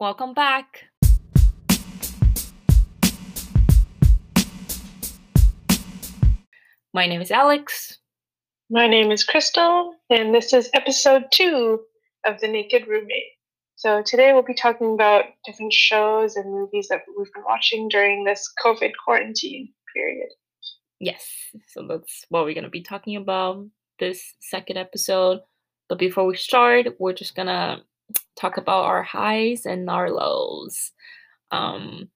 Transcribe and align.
Welcome 0.00 0.32
back. 0.32 0.84
My 6.94 7.06
name 7.06 7.20
is 7.20 7.32
Alex. 7.32 7.98
My 8.70 8.86
name 8.86 9.10
is 9.10 9.24
Crystal, 9.24 9.94
and 10.08 10.32
this 10.32 10.52
is 10.52 10.70
episode 10.72 11.24
two 11.32 11.80
of 12.24 12.38
The 12.38 12.46
Naked 12.46 12.86
Roommate. 12.86 13.32
So, 13.74 14.00
today 14.06 14.32
we'll 14.32 14.44
be 14.44 14.54
talking 14.54 14.94
about 14.94 15.24
different 15.44 15.72
shows 15.72 16.36
and 16.36 16.48
movies 16.48 16.86
that 16.90 17.00
we've 17.18 17.32
been 17.32 17.42
watching 17.44 17.88
during 17.88 18.22
this 18.22 18.48
COVID 18.64 18.92
quarantine 19.04 19.70
period. 19.92 20.28
Yes, 21.00 21.26
so 21.66 21.84
that's 21.88 22.24
what 22.28 22.44
we're 22.44 22.54
going 22.54 22.62
to 22.62 22.70
be 22.70 22.82
talking 22.82 23.16
about 23.16 23.66
this 23.98 24.22
second 24.38 24.76
episode. 24.76 25.40
But 25.88 25.98
before 25.98 26.24
we 26.24 26.36
start, 26.36 26.86
we're 27.00 27.14
just 27.14 27.34
going 27.34 27.48
to 27.48 27.82
talk 28.36 28.56
about 28.56 28.84
our 28.84 29.02
highs 29.02 29.66
and 29.66 29.88
our 29.90 30.10
lows. 30.10 30.92
Um, 31.50 32.08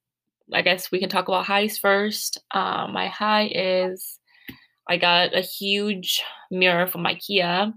I 0.53 0.63
guess 0.63 0.91
we 0.91 1.01
can 1.01 1.09
talk 1.09 1.29
about 1.29 1.47
highs 1.47 1.79
first. 1.79 2.43
Uh, 2.51 2.89
my 2.93 3.09
high 3.09 3.51
is 3.55 4.19
I 4.89 4.97
got 4.97 5.37
a 5.37 5.41
huge 5.41 6.23
mirror 6.51 6.87
from 6.87 7.05
IKEA. 7.05 7.73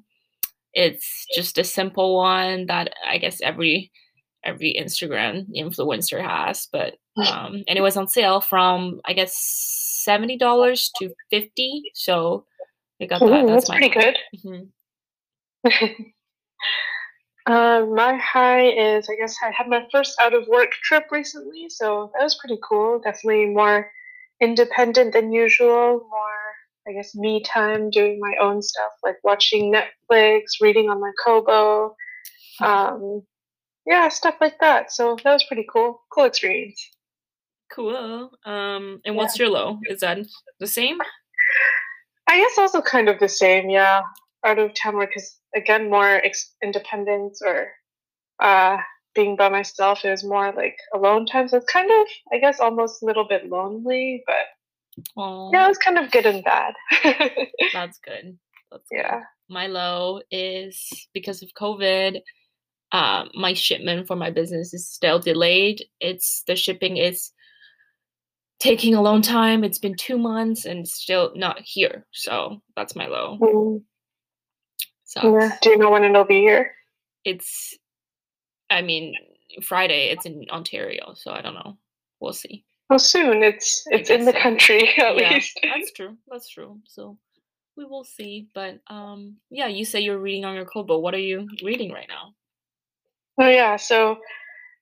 It's 0.74 1.26
just 1.36 1.58
a 1.58 1.64
simple 1.64 2.18
one 2.18 2.66
that 2.68 2.94
I 3.08 3.18
guess 3.18 3.42
every 3.42 3.92
every 4.44 4.76
Instagram 4.80 5.46
influencer 5.58 6.22
has, 6.22 6.68
but 6.72 6.96
um, 7.18 7.64
and 7.68 7.78
it 7.78 7.82
was 7.82 7.98
on 7.98 8.08
sale 8.08 8.42
from 8.42 9.02
I 9.06 9.14
guess 9.14 9.36
seventy 10.04 10.38
dollars 10.38 10.92
to 10.98 11.10
fifty. 11.30 11.84
So 11.94 12.46
I 13.02 13.06
got 13.06 13.20
that. 13.20 13.26
Ooh, 13.26 13.48
That's, 13.48 13.68
that's 13.68 13.70
my 13.70 13.78
pretty 13.78 13.94
good. 13.94 14.18
Mhm. 15.66 16.06
Uh, 17.46 17.86
my 17.94 18.16
high 18.16 18.68
is, 18.68 19.08
I 19.10 19.16
guess, 19.16 19.36
I 19.44 19.52
had 19.52 19.68
my 19.68 19.86
first 19.92 20.20
out 20.20 20.34
of 20.34 20.48
work 20.48 20.72
trip 20.84 21.06
recently, 21.12 21.70
so 21.70 22.12
that 22.14 22.24
was 22.24 22.36
pretty 22.40 22.58
cool. 22.68 23.00
Definitely 23.04 23.48
more 23.48 23.92
independent 24.42 25.14
than 25.14 25.32
usual, 25.32 26.08
more, 26.10 26.88
I 26.88 26.94
guess, 26.94 27.14
me 27.14 27.44
time 27.44 27.92
doing 27.92 28.20
my 28.20 28.34
own 28.42 28.62
stuff, 28.64 28.92
like 29.04 29.18
watching 29.24 29.72
Netflix, 29.72 30.60
reading 30.60 30.90
on 30.90 31.00
my 31.00 31.12
Kobo, 31.24 31.96
um, 32.62 33.22
yeah, 33.86 34.10
stuff 34.10 34.36
like 34.42 34.60
that. 34.60 34.92
So 34.92 35.16
that 35.24 35.34
was 35.34 35.44
pretty 35.44 35.66
cool. 35.72 36.02
Cool 36.12 36.26
experience. 36.26 36.90
Cool. 37.72 38.32
Um, 38.46 39.02
and 39.06 39.16
what's 39.16 39.38
your 39.38 39.50
low? 39.50 39.80
Is 39.90 40.00
that 40.00 40.18
the 40.60 40.68
same? 40.68 40.98
I 42.28 42.40
guess 42.40 42.58
also 42.58 42.82
kind 42.82 43.08
of 43.10 43.20
the 43.20 43.30
same, 43.30 43.70
yeah. 43.70 44.02
Out 44.44 44.60
of 44.60 44.74
town 44.74 44.96
work 44.96 45.16
is 45.16 45.38
again 45.56 45.90
more 45.90 46.08
ex- 46.08 46.54
independence 46.64 47.42
or 47.44 47.72
uh, 48.40 48.78
being 49.14 49.36
by 49.36 49.50
myself. 49.50 50.04
It 50.04 50.12
was 50.12 50.24
more 50.24 50.52
like 50.52 50.78
alone 50.94 51.26
time, 51.26 51.48
so 51.48 51.58
it's 51.58 51.72
kind 51.72 51.90
of, 51.90 52.08
I 52.34 52.40
guess, 52.40 52.60
almost 52.60 53.02
a 53.02 53.06
little 53.06 53.28
bit 53.28 53.50
lonely. 53.50 54.24
But 54.28 54.46
Oh, 55.18 55.50
yeah, 55.54 55.66
it 55.66 55.70
was 55.70 55.78
kind 55.78 55.98
of 55.98 56.12
good 56.12 56.26
and 56.26 56.44
bad. 56.44 56.74
that's 57.74 58.00
good. 58.00 58.38
That's 58.72 58.88
good. 58.90 58.98
yeah. 59.00 59.22
My 59.50 59.68
low 59.68 60.22
is 60.32 61.08
because 61.14 61.44
of 61.44 61.50
COVID. 61.60 62.22
Uh, 62.92 63.26
my 63.34 63.54
shipment 63.54 64.08
for 64.08 64.16
my 64.16 64.32
business 64.32 64.74
is 64.74 64.88
still 64.90 65.20
delayed. 65.20 65.84
It's 66.00 66.44
the 66.48 66.56
shipping 66.56 66.98
is 66.98 67.32
taking 68.60 68.96
a 68.96 69.02
long 69.02 69.22
time. 69.22 69.64
It's 69.64 69.80
been 69.80 69.96
two 69.96 70.18
months 70.18 70.66
and 70.66 70.88
still 70.88 71.34
not 71.36 71.60
here. 71.62 72.06
So 72.14 72.62
that's 72.76 72.96
my 72.96 73.08
low. 73.08 73.38
Mm, 73.42 73.84
So 75.06 75.38
yeah. 75.38 75.58
Do 75.62 75.70
you 75.70 75.78
know 75.78 75.90
when 75.90 76.04
it'll 76.04 76.26
be 76.26 76.42
here? 76.42 76.72
it's, 77.26 77.76
I 78.70 78.82
mean, 78.82 79.16
Friday. 79.64 80.10
It's 80.10 80.26
in 80.26 80.46
Ontario, 80.50 81.14
so 81.16 81.32
I 81.32 81.42
don't 81.42 81.56
know. 81.56 81.78
We'll 82.20 82.34
see. 82.34 82.64
Well, 82.90 83.00
soon. 83.00 83.44
It's 83.44 83.84
it's 83.88 84.10
in 84.10 84.26
the 84.26 84.32
so. 84.32 84.40
country 84.40 84.90
at 84.98 85.18
yeah, 85.18 85.34
least. 85.34 85.60
that's 85.64 85.92
true. 85.92 86.16
That's 86.28 86.48
true. 86.48 86.80
So 86.86 87.18
we 87.76 87.86
will 87.86 88.04
see. 88.04 88.48
But 88.54 88.80
um, 88.88 89.38
yeah, 89.50 89.68
you 89.68 89.86
say 89.86 90.02
you're 90.02 90.20
reading 90.20 90.46
on 90.46 90.56
your 90.56 90.66
Kobo. 90.66 91.00
What 91.00 91.14
are 91.14 91.20
you 91.20 91.48
reading 91.64 91.92
right 91.92 92.08
now? 92.08 92.34
Oh 93.40 93.50
yeah, 93.50 93.76
so 93.76 94.18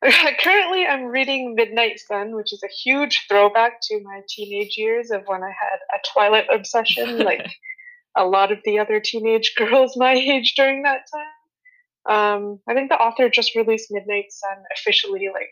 currently 0.39 0.85
I'm 0.85 1.05
reading 1.05 1.55
Midnight 1.55 1.99
Sun, 1.99 2.35
which 2.35 2.53
is 2.53 2.61
a 2.63 2.67
huge 2.67 3.25
throwback 3.27 3.79
to 3.83 4.01
my 4.03 4.21
teenage 4.29 4.77
years 4.77 5.09
of 5.11 5.23
when 5.25 5.43
I 5.43 5.49
had 5.49 5.79
a 5.95 5.99
Twilight 6.13 6.47
obsession, 6.53 7.19
like 7.19 7.49
a 8.15 8.25
lot 8.25 8.51
of 8.51 8.59
the 8.65 8.79
other 8.79 8.99
teenage 8.99 9.53
girls 9.57 9.97
my 9.97 10.13
age 10.13 10.53
during 10.55 10.83
that 10.83 11.05
time. 11.13 11.25
Um, 12.05 12.59
I 12.67 12.73
think 12.73 12.89
the 12.89 12.97
author 12.97 13.29
just 13.29 13.55
released 13.55 13.91
Midnight 13.91 14.25
Sun 14.29 14.63
officially 14.75 15.29
like 15.33 15.51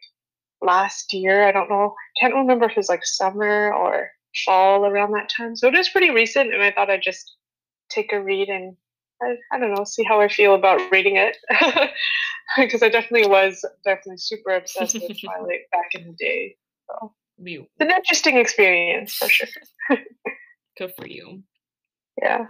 last 0.61 1.13
year. 1.13 1.47
I 1.47 1.51
don't 1.51 1.69
know, 1.69 1.95
can't 2.19 2.33
remember 2.33 2.66
if 2.66 2.71
it 2.71 2.77
was 2.77 2.89
like 2.89 3.05
summer 3.05 3.73
or 3.73 4.11
fall 4.45 4.85
around 4.85 5.11
that 5.11 5.29
time. 5.35 5.55
So 5.55 5.67
it 5.67 5.75
is 5.75 5.89
pretty 5.89 6.09
recent, 6.09 6.53
and 6.53 6.61
I 6.61 6.71
thought 6.71 6.89
I'd 6.89 7.01
just 7.01 7.35
take 7.89 8.11
a 8.13 8.21
read 8.21 8.50
and 8.50 8.75
I, 9.21 9.35
I 9.51 9.59
don't 9.59 9.73
know, 9.73 9.83
see 9.83 10.03
how 10.03 10.19
I 10.19 10.27
feel 10.27 10.55
about 10.55 10.91
reading 10.91 11.17
it. 11.17 11.38
Because 12.57 12.83
I 12.83 12.89
definitely 12.89 13.29
was 13.29 13.63
definitely 13.85 14.17
super 14.17 14.51
obsessed 14.51 14.95
with 14.95 15.17
Twilight 15.23 15.61
back 15.71 15.91
in 15.94 16.05
the 16.05 16.13
day. 16.19 16.57
So 16.85 17.13
it's 17.45 17.69
an 17.79 17.91
interesting 17.91 18.35
experience 18.35 19.13
for 19.13 19.29
sure. 19.29 19.47
good 20.77 20.94
for 20.97 21.07
you. 21.07 21.44
Yeah. 22.21 22.47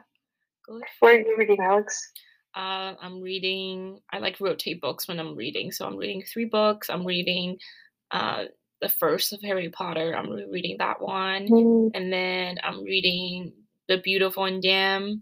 Good. 0.67 0.83
What 0.99 1.15
are 1.15 1.19
you 1.19 1.35
reading, 1.37 1.59
Alex? 1.61 2.11
Uh, 2.55 2.95
I'm 3.01 3.21
reading. 3.21 3.99
I 4.11 4.19
like 4.19 4.39
rotate 4.39 4.81
books 4.81 5.07
when 5.07 5.19
I'm 5.19 5.35
reading, 5.35 5.71
so 5.71 5.85
I'm 5.87 5.97
reading 5.97 6.23
three 6.23 6.45
books. 6.45 6.89
I'm 6.89 7.05
reading 7.05 7.57
uh, 8.11 8.45
the 8.81 8.89
first 8.89 9.33
of 9.33 9.41
Harry 9.41 9.69
Potter. 9.69 10.15
I'm 10.15 10.29
rereading 10.29 10.77
that 10.79 11.01
one, 11.01 11.47
Mm, 11.47 11.91
and 11.93 12.11
then 12.11 12.57
I'm 12.63 12.83
reading 12.83 13.53
The 13.87 13.97
Beautiful 13.99 14.45
and 14.45 14.61
Damned, 14.61 15.21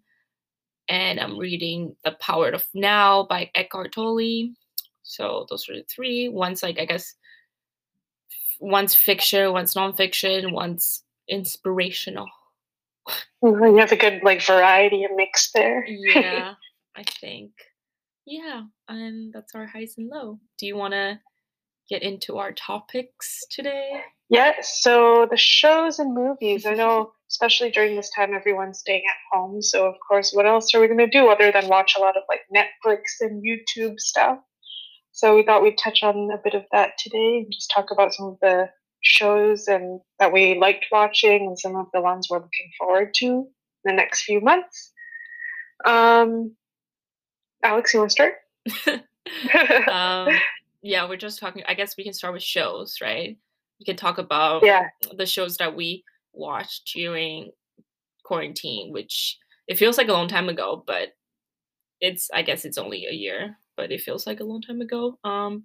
and 0.90 1.20
I'm 1.20 1.38
reading 1.38 1.96
The 2.04 2.14
Power 2.20 2.50
of 2.50 2.66
Now 2.74 3.26
by 3.30 3.52
Eckhart 3.56 3.94
Tolle. 3.94 4.50
So 5.04 5.46
those 5.50 5.70
are 5.70 5.76
the 5.76 5.84
three. 5.84 6.30
One's 6.30 6.64
like 6.64 6.80
I 6.80 6.86
guess 6.86 7.14
one's 8.60 8.96
fiction, 8.96 9.54
one's 9.54 9.76
nonfiction, 9.76 10.52
one's 10.52 11.04
inspirational. 11.28 12.28
Mm-hmm, 13.44 13.76
you 13.76 13.78
have 13.78 13.92
a 13.92 13.98
good 13.98 14.22
like 14.24 14.42
variety 14.42 15.04
and 15.04 15.16
mix 15.16 15.52
there. 15.54 15.86
Yeah, 15.88 16.56
I 16.96 17.04
think. 17.04 17.52
Yeah, 18.26 18.64
and 18.88 19.34
that's 19.34 19.56
our 19.56 19.66
highs 19.66 19.96
and 19.98 20.10
low. 20.10 20.40
Do 20.58 20.68
you 20.68 20.76
want 20.76 20.94
to 20.94 21.20
get 21.90 22.04
into 22.04 22.38
our 22.38 22.52
topics 22.52 23.44
today? 23.50 24.02
Yes. 24.30 24.82
So 24.82 25.28
the 25.30 25.38
shows 25.38 26.00
and 26.00 26.14
movies. 26.14 26.66
I 26.66 26.74
know, 26.76 27.12
especially 27.30 27.72
during 27.72 27.96
this 27.96 28.12
time, 28.16 28.34
everyone's 28.34 28.80
staying 28.80 29.04
at 29.10 29.38
home. 29.38 29.62
So 29.62 29.88
of 29.88 29.96
course, 30.08 30.32
what 30.32 30.46
else 30.46 30.74
are 30.76 30.82
we 30.82 30.88
going 30.88 31.00
to 31.00 31.08
do 31.08 31.30
other 31.30 31.52
than 31.52 31.68
watch 31.68 31.96
a 31.98 32.02
lot 32.02 32.18
of 32.18 32.24
like 32.30 32.42
Netflix 32.54 33.02
and 33.22 33.44
YouTube 33.44 34.00
stuff? 34.00 34.40
So 35.12 35.36
we 35.36 35.44
thought 35.44 35.64
we'd 35.64 35.78
touch 35.78 36.04
on 36.04 36.30
a 36.32 36.42
bit 36.42 36.54
of 36.54 36.64
that 36.72 36.92
today 36.98 37.40
and 37.40 37.52
just 37.52 37.72
talk 37.74 37.92
about 37.92 38.14
some 38.14 38.28
of 38.28 38.38
the 38.42 38.70
shows 39.02 39.68
and 39.68 40.02
that 40.20 40.34
we 40.34 40.58
liked 40.58 40.86
watching 40.92 41.48
and 41.48 41.60
some 41.60 41.76
of 41.76 41.88
the 41.94 42.02
ones 42.02 42.28
we're 42.30 42.38
looking 42.38 42.72
forward 42.78 43.14
to 43.16 43.26
in 43.26 43.48
the 43.86 43.94
next 43.94 44.24
few 44.24 44.42
months. 44.42 44.92
Um, 45.86 46.56
Alex, 47.64 47.94
you 47.94 48.00
want 48.00 48.12
to 48.12 48.14
start? 48.14 49.04
um, 49.92 50.30
yeah, 50.82 51.08
we're 51.08 51.18
just 51.18 51.40
talking. 51.40 51.64
I 51.68 51.74
guess 51.74 51.98
we 51.98 52.04
can 52.04 52.14
start 52.14 52.34
with 52.34 52.44
shows, 52.44 52.98
right? 53.02 53.38
We 53.80 53.86
can 53.86 53.96
talk 53.96 54.18
about 54.18 54.64
yeah. 54.64 54.88
the 55.18 55.26
shows 55.26 55.58
that 55.58 55.76
we 55.76 56.04
watched 56.34 56.92
during 56.94 57.52
quarantine, 58.24 58.92
which 58.92 59.38
it 59.68 59.78
feels 59.78 59.98
like 59.98 60.08
a 60.08 60.14
long 60.14 60.28
time 60.28 60.50
ago, 60.50 60.84
but 60.86 61.10
it's 62.02 62.30
I 62.34 62.42
guess 62.42 62.66
it's 62.66 62.78
only 62.78 63.06
a 63.06 63.14
year, 63.14 63.58
but 63.78 63.92
it 63.92 64.02
feels 64.02 64.26
like 64.26 64.40
a 64.40 64.46
long 64.46 64.62
time 64.62 64.82
ago. 64.82 65.18
Um, 65.24 65.64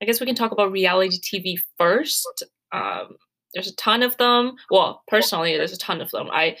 I 0.00 0.04
guess 0.04 0.20
we 0.20 0.26
can 0.26 0.34
talk 0.34 0.52
about 0.52 0.72
reality 0.72 1.18
TV 1.18 1.58
first. 1.78 2.44
Um, 2.72 3.16
there's 3.54 3.68
a 3.68 3.76
ton 3.76 4.02
of 4.02 4.16
them. 4.18 4.56
Well, 4.70 5.02
personally, 5.08 5.56
there's 5.56 5.72
a 5.72 5.78
ton 5.78 6.00
of 6.00 6.10
them. 6.10 6.28
I 6.30 6.56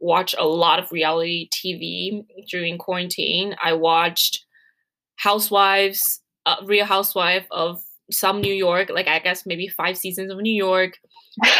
watch 0.00 0.34
a 0.38 0.46
lot 0.46 0.78
of 0.78 0.90
reality 0.90 1.48
TV 1.50 2.24
during 2.48 2.78
quarantine. 2.78 3.54
I 3.62 3.74
watched 3.74 4.44
Housewives, 5.16 6.22
uh, 6.46 6.56
Real 6.64 6.86
Housewife 6.86 7.46
of 7.50 7.82
some 8.10 8.40
New 8.40 8.52
York, 8.52 8.90
like 8.90 9.08
I 9.08 9.18
guess 9.18 9.46
maybe 9.46 9.68
five 9.68 9.98
seasons 9.98 10.32
of 10.32 10.38
New 10.38 10.54
York, 10.54 10.98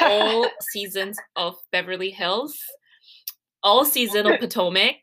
all 0.01 0.49
seasons 0.73 1.19
of 1.37 1.57
Beverly 1.71 2.11
Hills, 2.11 2.59
all 3.63 3.85
season 3.85 4.27
of 4.27 4.41
Potomac. 4.41 4.97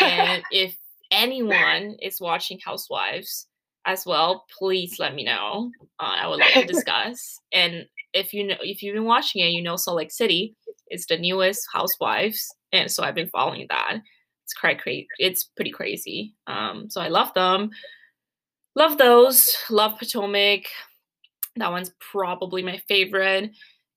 And 0.00 0.42
if 0.50 0.76
anyone 1.10 1.96
is 2.00 2.20
watching 2.20 2.58
Housewives 2.64 3.47
as 3.88 4.04
well, 4.04 4.44
please 4.56 4.98
let 4.98 5.14
me 5.14 5.24
know. 5.24 5.70
Uh, 5.98 6.16
I 6.20 6.28
would 6.28 6.38
like 6.38 6.52
to 6.52 6.64
discuss. 6.72 7.40
And 7.52 7.86
if 8.12 8.32
you 8.32 8.46
know, 8.46 8.56
if 8.60 8.82
you've 8.82 8.94
been 8.94 9.04
watching 9.04 9.42
it, 9.42 9.48
you 9.48 9.62
know 9.62 9.76
Salt 9.76 9.96
Lake 9.96 10.12
City 10.12 10.54
is 10.90 11.06
the 11.06 11.18
newest 11.18 11.66
Housewives, 11.72 12.54
and 12.72 12.90
so 12.90 13.02
I've 13.02 13.14
been 13.14 13.30
following 13.30 13.66
that. 13.70 13.98
It's 14.44 14.54
quite 14.54 14.80
crazy. 14.80 15.08
It's 15.18 15.44
pretty 15.44 15.70
crazy. 15.70 16.34
Um, 16.46 16.88
so 16.88 17.00
I 17.00 17.08
love 17.08 17.32
them. 17.34 17.70
love 18.74 18.98
those. 18.98 19.56
Love 19.70 19.98
Potomac. 19.98 20.66
That 21.56 21.70
one's 21.70 21.92
probably 21.98 22.62
my 22.62 22.80
favorite. 22.88 23.50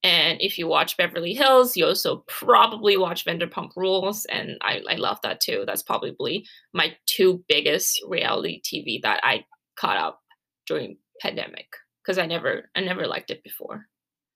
And 0.03 0.41
if 0.41 0.57
you 0.57 0.67
watch 0.67 0.97
Beverly 0.97 1.33
Hills, 1.33 1.77
you 1.77 1.85
also 1.85 2.23
probably 2.27 2.97
watch 2.97 3.23
Vanderpump 3.23 3.75
Rules, 3.75 4.25
and 4.25 4.57
I, 4.61 4.81
I 4.89 4.95
love 4.95 5.19
that 5.21 5.41
too. 5.41 5.63
That's 5.67 5.83
probably 5.83 6.45
my 6.73 6.95
two 7.05 7.43
biggest 7.47 8.01
reality 8.07 8.61
TV 8.63 9.01
that 9.03 9.19
I 9.23 9.45
caught 9.81 9.97
up 9.97 10.21
during 10.67 10.97
pandemic 11.19 11.75
because 12.03 12.19
I 12.19 12.27
never 12.27 12.69
I 12.75 12.81
never 12.81 13.07
liked 13.07 13.31
it 13.31 13.43
before. 13.43 13.87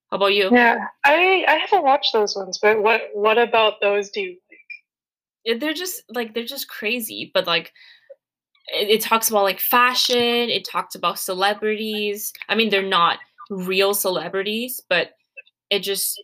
How 0.09 0.17
about 0.17 0.33
you? 0.33 0.49
Yeah, 0.51 0.87
I 1.03 1.45
I 1.47 1.55
haven't 1.57 1.83
watched 1.83 2.13
those 2.13 2.35
ones, 2.35 2.57
but 2.61 2.81
what 2.81 3.01
what 3.13 3.37
about 3.37 3.79
those 3.79 4.09
do 4.09 4.21
you 4.21 4.37
like? 5.45 5.59
They're 5.59 5.73
just 5.73 6.03
like 6.09 6.33
they're 6.33 6.43
just 6.45 6.67
crazy, 6.67 7.31
but 7.33 7.45
like 7.45 7.71
it, 8.73 8.89
it 8.89 9.01
talks 9.01 9.29
about 9.29 9.43
like 9.43 9.59
fashion. 9.59 10.49
It 10.49 10.65
talks 10.65 10.95
about 10.95 11.19
celebrities. 11.19 12.33
I 12.49 12.55
mean, 12.55 12.69
they're 12.69 12.81
not 12.81 13.19
real 13.49 13.93
celebrities, 13.93 14.81
but 14.89 15.11
it 15.69 15.79
just 15.79 16.21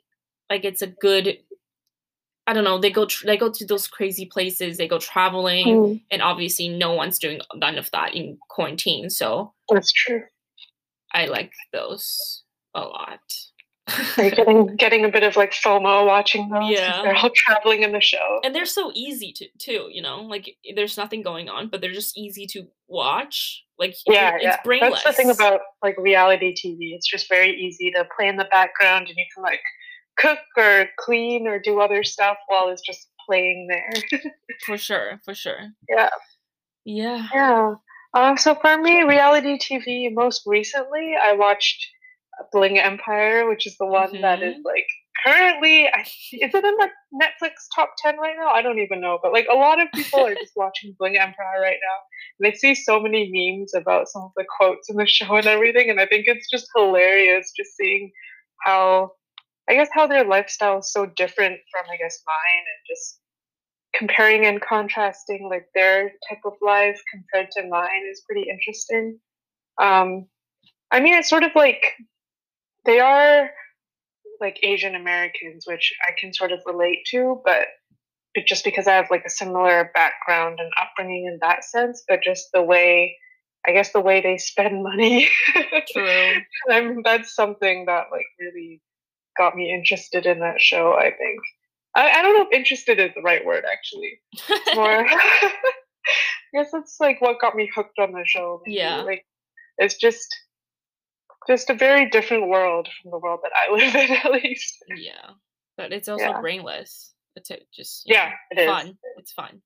like 0.49 0.65
it's 0.65 0.81
a 0.81 0.87
good 0.87 1.37
I 2.51 2.53
don't 2.53 2.65
know. 2.65 2.77
They 2.77 2.91
go 2.91 3.07
they 3.23 3.37
go 3.37 3.49
to 3.49 3.65
those 3.65 3.87
crazy 3.87 4.25
places. 4.25 4.75
They 4.75 4.85
go 4.85 4.99
traveling, 4.99 5.67
mm. 5.67 6.01
and 6.11 6.21
obviously, 6.21 6.67
no 6.67 6.91
one's 6.91 7.17
doing 7.17 7.39
none 7.55 7.77
of 7.77 7.89
that 7.91 8.13
in 8.13 8.37
quarantine. 8.49 9.09
So 9.09 9.53
that's 9.69 9.93
true. 9.93 10.23
I 11.13 11.27
like 11.27 11.53
those 11.71 12.43
a 12.75 12.81
lot. 12.81 13.21
Are 14.17 14.29
getting 14.29 14.75
getting 14.75 15.05
a 15.05 15.07
bit 15.07 15.23
of 15.23 15.37
like 15.37 15.53
FOMO 15.53 16.05
watching 16.05 16.49
those? 16.49 16.69
Yeah, 16.69 17.01
they're 17.03 17.15
all 17.15 17.31
traveling 17.33 17.83
in 17.83 17.93
the 17.93 18.01
show, 18.01 18.41
and 18.43 18.53
they're 18.53 18.65
so 18.65 18.91
easy 18.93 19.31
to 19.31 19.47
too. 19.57 19.87
You 19.89 20.01
know, 20.01 20.19
like 20.23 20.57
there's 20.75 20.97
nothing 20.97 21.21
going 21.21 21.47
on, 21.47 21.69
but 21.69 21.79
they're 21.79 21.93
just 21.93 22.17
easy 22.17 22.45
to 22.47 22.67
watch. 22.89 23.63
Like 23.79 23.95
yeah, 24.05 24.35
it's 24.35 24.43
yeah. 24.43 24.57
brainless. 24.65 25.03
That's 25.05 25.15
the 25.15 25.23
thing 25.23 25.31
about 25.31 25.61
like 25.81 25.95
reality 25.97 26.53
TV. 26.53 26.93
It's 26.95 27.07
just 27.07 27.29
very 27.29 27.55
easy 27.55 27.91
to 27.91 28.05
play 28.13 28.27
in 28.27 28.35
the 28.35 28.49
background, 28.51 29.07
and 29.07 29.15
you 29.15 29.25
can 29.33 29.41
like 29.41 29.61
cook 30.17 30.39
or 30.57 30.85
clean 30.99 31.47
or 31.47 31.59
do 31.59 31.79
other 31.79 32.03
stuff 32.03 32.37
while 32.47 32.69
it's 32.69 32.81
just 32.81 33.07
playing 33.27 33.67
there. 33.69 34.21
for 34.65 34.77
sure, 34.77 35.19
for 35.23 35.33
sure. 35.33 35.69
Yeah. 35.89 36.09
Yeah. 36.85 37.27
Yeah. 37.33 37.73
Um, 38.13 38.37
so 38.37 38.55
for 38.55 38.77
me, 38.77 39.03
reality 39.03 39.57
TV, 39.57 40.13
most 40.13 40.43
recently, 40.45 41.15
I 41.21 41.33
watched 41.33 41.87
Bling 42.51 42.79
Empire, 42.79 43.47
which 43.47 43.65
is 43.65 43.77
the 43.77 43.85
one 43.85 44.09
mm-hmm. 44.09 44.21
that 44.21 44.41
is 44.41 44.55
mm-hmm. 44.55 44.65
like 44.65 44.87
currently, 45.25 45.87
I, 45.87 46.01
is 46.33 46.53
it 46.53 46.65
in 46.65 46.75
the 46.77 46.89
Netflix 47.13 47.51
top 47.75 47.93
10 47.99 48.17
right 48.17 48.35
now? 48.37 48.49
I 48.49 48.61
don't 48.61 48.79
even 48.79 49.01
know. 49.01 49.19
But 49.21 49.33
like 49.33 49.47
a 49.51 49.55
lot 49.55 49.81
of 49.81 49.91
people 49.93 50.25
are 50.25 50.35
just 50.35 50.53
watching 50.55 50.95
Bling 50.97 51.17
Empire 51.17 51.61
right 51.61 51.77
now. 51.81 51.97
And 52.39 52.51
they 52.51 52.57
see 52.57 52.75
so 52.75 52.99
many 52.99 53.29
memes 53.31 53.73
about 53.73 54.09
some 54.09 54.23
of 54.23 54.31
the 54.35 54.45
quotes 54.57 54.89
in 54.89 54.97
the 54.97 55.07
show 55.07 55.35
and 55.35 55.47
everything. 55.47 55.89
And 55.89 55.99
I 55.99 56.05
think 56.05 56.25
it's 56.27 56.49
just 56.49 56.67
hilarious 56.75 57.51
just 57.55 57.75
seeing 57.75 58.11
how, 58.63 59.11
I 59.69 59.75
guess, 59.75 59.89
how 59.93 60.07
their 60.07 60.25
lifestyle 60.25 60.79
is 60.79 60.91
so 60.91 61.05
different 61.05 61.59
from, 61.71 61.85
I 61.91 61.97
guess, 61.97 62.21
mine 62.25 62.63
and 62.65 62.95
just 62.95 63.19
comparing 63.93 64.45
and 64.45 64.61
contrasting 64.61 65.47
like 65.49 65.67
their 65.75 66.11
type 66.29 66.39
of 66.45 66.53
life 66.61 67.01
compared 67.11 67.51
to 67.51 67.67
mine 67.67 68.03
is 68.09 68.23
pretty 68.25 68.49
interesting. 68.49 69.19
Um, 69.81 70.27
I 70.91 70.99
mean, 70.99 71.15
it's 71.15 71.29
sort 71.29 71.43
of 71.43 71.51
like 71.55 71.93
they 72.85 72.99
are 72.99 73.49
like 74.39 74.59
Asian 74.63 74.95
Americans, 74.95 75.65
which 75.67 75.93
I 76.07 76.11
can 76.19 76.33
sort 76.33 76.51
of 76.51 76.59
relate 76.65 76.99
to, 77.11 77.41
but 77.45 77.67
just 78.47 78.63
because 78.63 78.87
I 78.87 78.93
have 78.93 79.11
like 79.11 79.25
a 79.25 79.29
similar 79.29 79.91
background 79.93 80.59
and 80.59 80.71
upbringing 80.81 81.25
in 81.25 81.37
that 81.41 81.63
sense, 81.63 82.03
but 82.07 82.23
just 82.23 82.49
the 82.53 82.63
way, 82.63 83.17
I 83.67 83.71
guess, 83.71 83.91
the 83.91 84.01
way 84.01 84.21
they 84.21 84.37
spend 84.37 84.83
money. 84.83 85.29
True. 85.91 86.33
I 86.69 86.81
mean, 86.81 87.01
that's 87.03 87.35
something 87.35 87.85
that 87.85 88.05
like 88.11 88.25
really 88.39 88.81
got 89.37 89.55
me 89.55 89.73
interested 89.73 90.25
in 90.25 90.39
that 90.39 90.59
show. 90.59 90.93
I 90.93 91.11
think. 91.11 91.39
I, 91.95 92.09
I 92.09 92.21
don't 92.21 92.37
know 92.37 92.43
if 92.43 92.53
interested 92.53 92.99
is 92.99 93.11
the 93.15 93.21
right 93.21 93.45
word 93.45 93.65
actually. 93.69 94.19
It's 94.33 94.75
more. 94.75 95.05
I 96.53 96.57
guess 96.57 96.71
that's 96.71 96.97
like 96.99 97.21
what 97.21 97.39
got 97.39 97.55
me 97.55 97.69
hooked 97.73 97.99
on 97.99 98.11
the 98.11 98.23
show. 98.25 98.61
Maybe. 98.65 98.77
Yeah. 98.77 99.01
Like, 99.01 99.25
it's 99.77 99.95
just 99.95 100.27
just 101.47 101.69
a 101.69 101.73
very 101.73 102.09
different 102.09 102.47
world 102.47 102.87
from 103.01 103.11
the 103.11 103.17
world 103.17 103.39
that 103.43 103.51
I 103.55 103.73
live 103.73 103.95
in, 103.95 104.11
at 104.11 104.31
least. 104.43 104.83
Yeah, 104.95 105.31
but 105.77 105.91
it's 105.91 106.07
also 106.07 106.25
yeah. 106.25 106.41
brainless. 106.41 107.13
It's 107.35 107.49
just 107.73 108.03
yeah, 108.05 108.31
know, 108.53 108.63
it 108.63 108.67
fun. 108.67 108.97
It's 109.17 109.31
fun. 109.31 109.61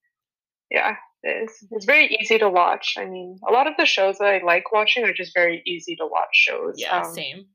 Yeah, 0.69 0.95
it 1.23 1.50
is. 1.50 1.68
It's 1.71 1.85
very 1.85 2.15
easy 2.19 2.38
to 2.38 2.50
watch. 2.50 2.95
I 2.97 3.06
mean, 3.06 3.39
a 3.47 3.51
lot 3.51 3.68
of 3.68 3.73
the 3.77 3.85
shows 3.85 4.18
that 4.19 4.27
I 4.27 4.41
like 4.45 4.71
watching 4.71 5.03
are 5.03 5.13
just 5.13 5.33
very 5.33 5.63
easy 5.65 5.95
to 5.95 6.06
watch 6.06 6.29
shows. 6.31 6.75
Yeah, 6.77 7.01
um, 7.01 7.13
same. 7.13 7.45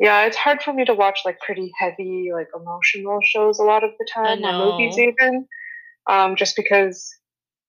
Yeah, 0.00 0.26
it's 0.26 0.36
hard 0.36 0.62
for 0.62 0.72
me 0.72 0.84
to 0.84 0.94
watch 0.94 1.20
like 1.24 1.40
pretty 1.40 1.72
heavy, 1.78 2.30
like 2.32 2.48
emotional 2.54 3.18
shows 3.22 3.58
a 3.58 3.64
lot 3.64 3.82
of 3.82 3.90
the 3.98 4.06
time, 4.12 4.44
or 4.44 4.52
movies 4.52 4.98
even. 4.98 5.46
Um, 6.08 6.36
just 6.36 6.56
because 6.56 7.10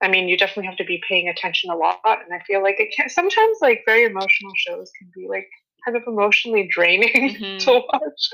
I 0.02 0.08
mean, 0.08 0.30
you 0.30 0.38
definitely 0.38 0.68
have 0.68 0.78
to 0.78 0.86
be 0.86 1.02
paying 1.08 1.28
attention 1.28 1.70
a 1.70 1.76
lot, 1.76 2.00
and 2.06 2.34
I 2.34 2.44
feel 2.46 2.64
like 2.64 2.80
it 2.80 2.94
can 2.96 3.10
sometimes 3.10 3.58
like 3.62 3.82
very 3.86 4.06
emotional 4.06 4.54
shows 4.56 4.92
can 4.98 5.12
be 5.16 5.28
like 5.28 5.48
kind 5.86 5.98
of 5.98 6.04
emotionally 6.08 6.70
draining 6.72 7.10
mm-hmm. 7.36 7.58
to 7.58 7.72
watch, 7.72 8.30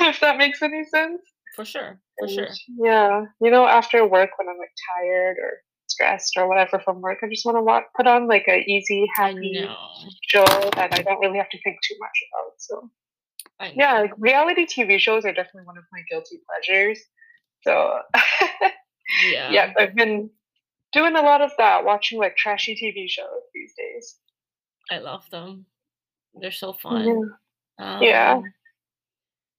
if 0.00 0.20
that 0.20 0.38
makes 0.38 0.62
any 0.62 0.84
sense. 0.84 1.20
For 1.56 1.64
sure. 1.64 2.00
For 2.18 2.26
and, 2.26 2.34
sure. 2.34 2.48
Yeah. 2.78 3.24
You 3.40 3.50
know, 3.50 3.66
after 3.66 4.06
work 4.06 4.30
when 4.38 4.48
I'm 4.48 4.58
like 4.58 4.70
tired 4.96 5.36
or 5.42 5.58
stressed 5.88 6.36
or 6.36 6.48
whatever 6.48 6.78
from 6.78 7.00
work, 7.00 7.18
I 7.22 7.28
just 7.28 7.44
want 7.44 7.58
to 7.58 7.62
watch, 7.62 7.84
put 7.96 8.06
on 8.06 8.28
like 8.28 8.46
a 8.48 8.60
easy, 8.60 9.06
happy 9.14 9.68
show 10.28 10.44
that 10.76 10.90
I 10.92 11.02
don't 11.02 11.20
really 11.20 11.38
have 11.38 11.50
to 11.50 11.60
think 11.62 11.78
too 11.82 11.96
much 11.98 12.18
about. 12.32 12.52
So, 12.58 12.90
yeah, 13.74 14.00
like 14.00 14.12
reality 14.18 14.66
TV 14.66 14.98
shows 14.98 15.24
are 15.24 15.32
definitely 15.32 15.66
one 15.66 15.78
of 15.78 15.84
my 15.92 16.02
guilty 16.10 16.40
pleasures. 16.46 16.98
So, 17.62 17.98
yeah, 19.32 19.50
yeah, 19.50 19.72
I've 19.78 19.94
been 19.94 20.30
doing 20.92 21.16
a 21.16 21.22
lot 21.22 21.40
of 21.40 21.50
that, 21.58 21.84
watching 21.84 22.18
like 22.18 22.36
trashy 22.36 22.74
TV 22.74 23.08
shows 23.08 23.42
these 23.54 23.72
days. 23.76 24.16
I 24.90 24.98
love 24.98 25.28
them. 25.30 25.66
They're 26.34 26.50
so 26.50 26.72
fun. 26.72 27.06
Yeah. 27.78 27.94
Um, 27.96 28.02
yeah. 28.02 28.40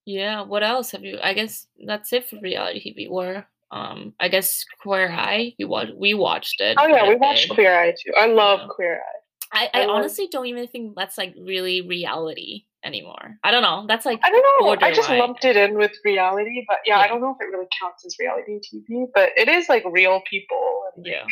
Yeah. 0.04 0.42
What 0.42 0.62
else 0.62 0.90
have 0.92 1.04
you? 1.04 1.18
I 1.22 1.34
guess 1.34 1.66
that's 1.86 2.12
it 2.12 2.28
for 2.28 2.38
reality 2.40 2.94
TV. 2.94 3.10
Or 3.10 3.46
um, 3.70 4.14
I 4.20 4.28
guess 4.28 4.64
Queer 4.80 5.10
Eye. 5.10 5.54
We 5.58 5.64
watched. 5.64 5.94
We 5.96 6.14
watched 6.14 6.60
it. 6.60 6.76
Oh 6.78 6.86
yeah, 6.86 7.08
we 7.08 7.16
watched 7.16 7.50
Queer 7.50 7.78
Eye 7.78 7.92
too. 7.92 8.12
I 8.16 8.26
love 8.26 8.60
yeah. 8.60 8.66
Queer 8.68 8.96
Eye. 8.96 9.21
I, 9.52 9.68
I, 9.74 9.82
I 9.82 9.86
honestly 9.86 10.28
don't 10.30 10.46
even 10.46 10.66
think 10.66 10.94
that's 10.96 11.18
like 11.18 11.34
really 11.38 11.82
reality 11.82 12.64
anymore. 12.84 13.38
I 13.44 13.50
don't 13.50 13.62
know. 13.62 13.84
That's 13.86 14.06
like 14.06 14.20
I 14.22 14.30
don't 14.30 14.42
know. 14.60 14.86
I 14.86 14.92
just 14.92 15.10
lumped 15.10 15.44
it 15.44 15.56
in 15.56 15.74
with 15.76 15.92
reality, 16.04 16.64
but 16.66 16.78
yeah, 16.86 16.98
yeah, 16.98 17.04
I 17.04 17.08
don't 17.08 17.20
know 17.20 17.36
if 17.38 17.44
it 17.44 17.50
really 17.52 17.68
counts 17.80 18.04
as 18.06 18.16
reality 18.18 18.60
TV, 18.60 19.06
but 19.14 19.30
it 19.36 19.48
is 19.48 19.68
like 19.68 19.84
real 19.90 20.22
people. 20.28 20.82
And, 20.96 21.06
yeah, 21.06 21.24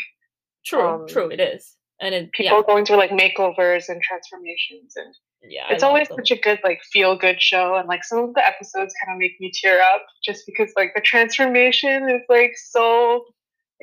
true, 0.64 0.86
um, 0.86 1.06
true. 1.08 1.30
It 1.30 1.40
is, 1.40 1.76
and 2.00 2.14
it, 2.14 2.32
people 2.32 2.58
yeah. 2.58 2.62
going 2.66 2.84
through 2.84 2.96
like 2.96 3.10
makeovers 3.10 3.88
and 3.88 4.00
transformations 4.02 4.94
and 4.96 5.14
yeah 5.42 5.66
it's 5.70 5.82
always 5.82 6.08
them. 6.08 6.18
such 6.18 6.30
a 6.30 6.40
good 6.40 6.58
like 6.64 6.80
feel 6.92 7.16
good 7.16 7.40
show 7.40 7.76
and 7.76 7.88
like 7.88 8.04
some 8.04 8.18
of 8.18 8.34
the 8.34 8.46
episodes 8.46 8.92
kind 9.02 9.14
of 9.14 9.18
make 9.18 9.40
me 9.40 9.50
tear 9.54 9.80
up 9.80 10.04
just 10.24 10.44
because 10.46 10.70
like 10.76 10.92
the 10.94 11.00
transformation 11.00 12.08
is 12.10 12.22
like 12.28 12.52
so 12.56 13.24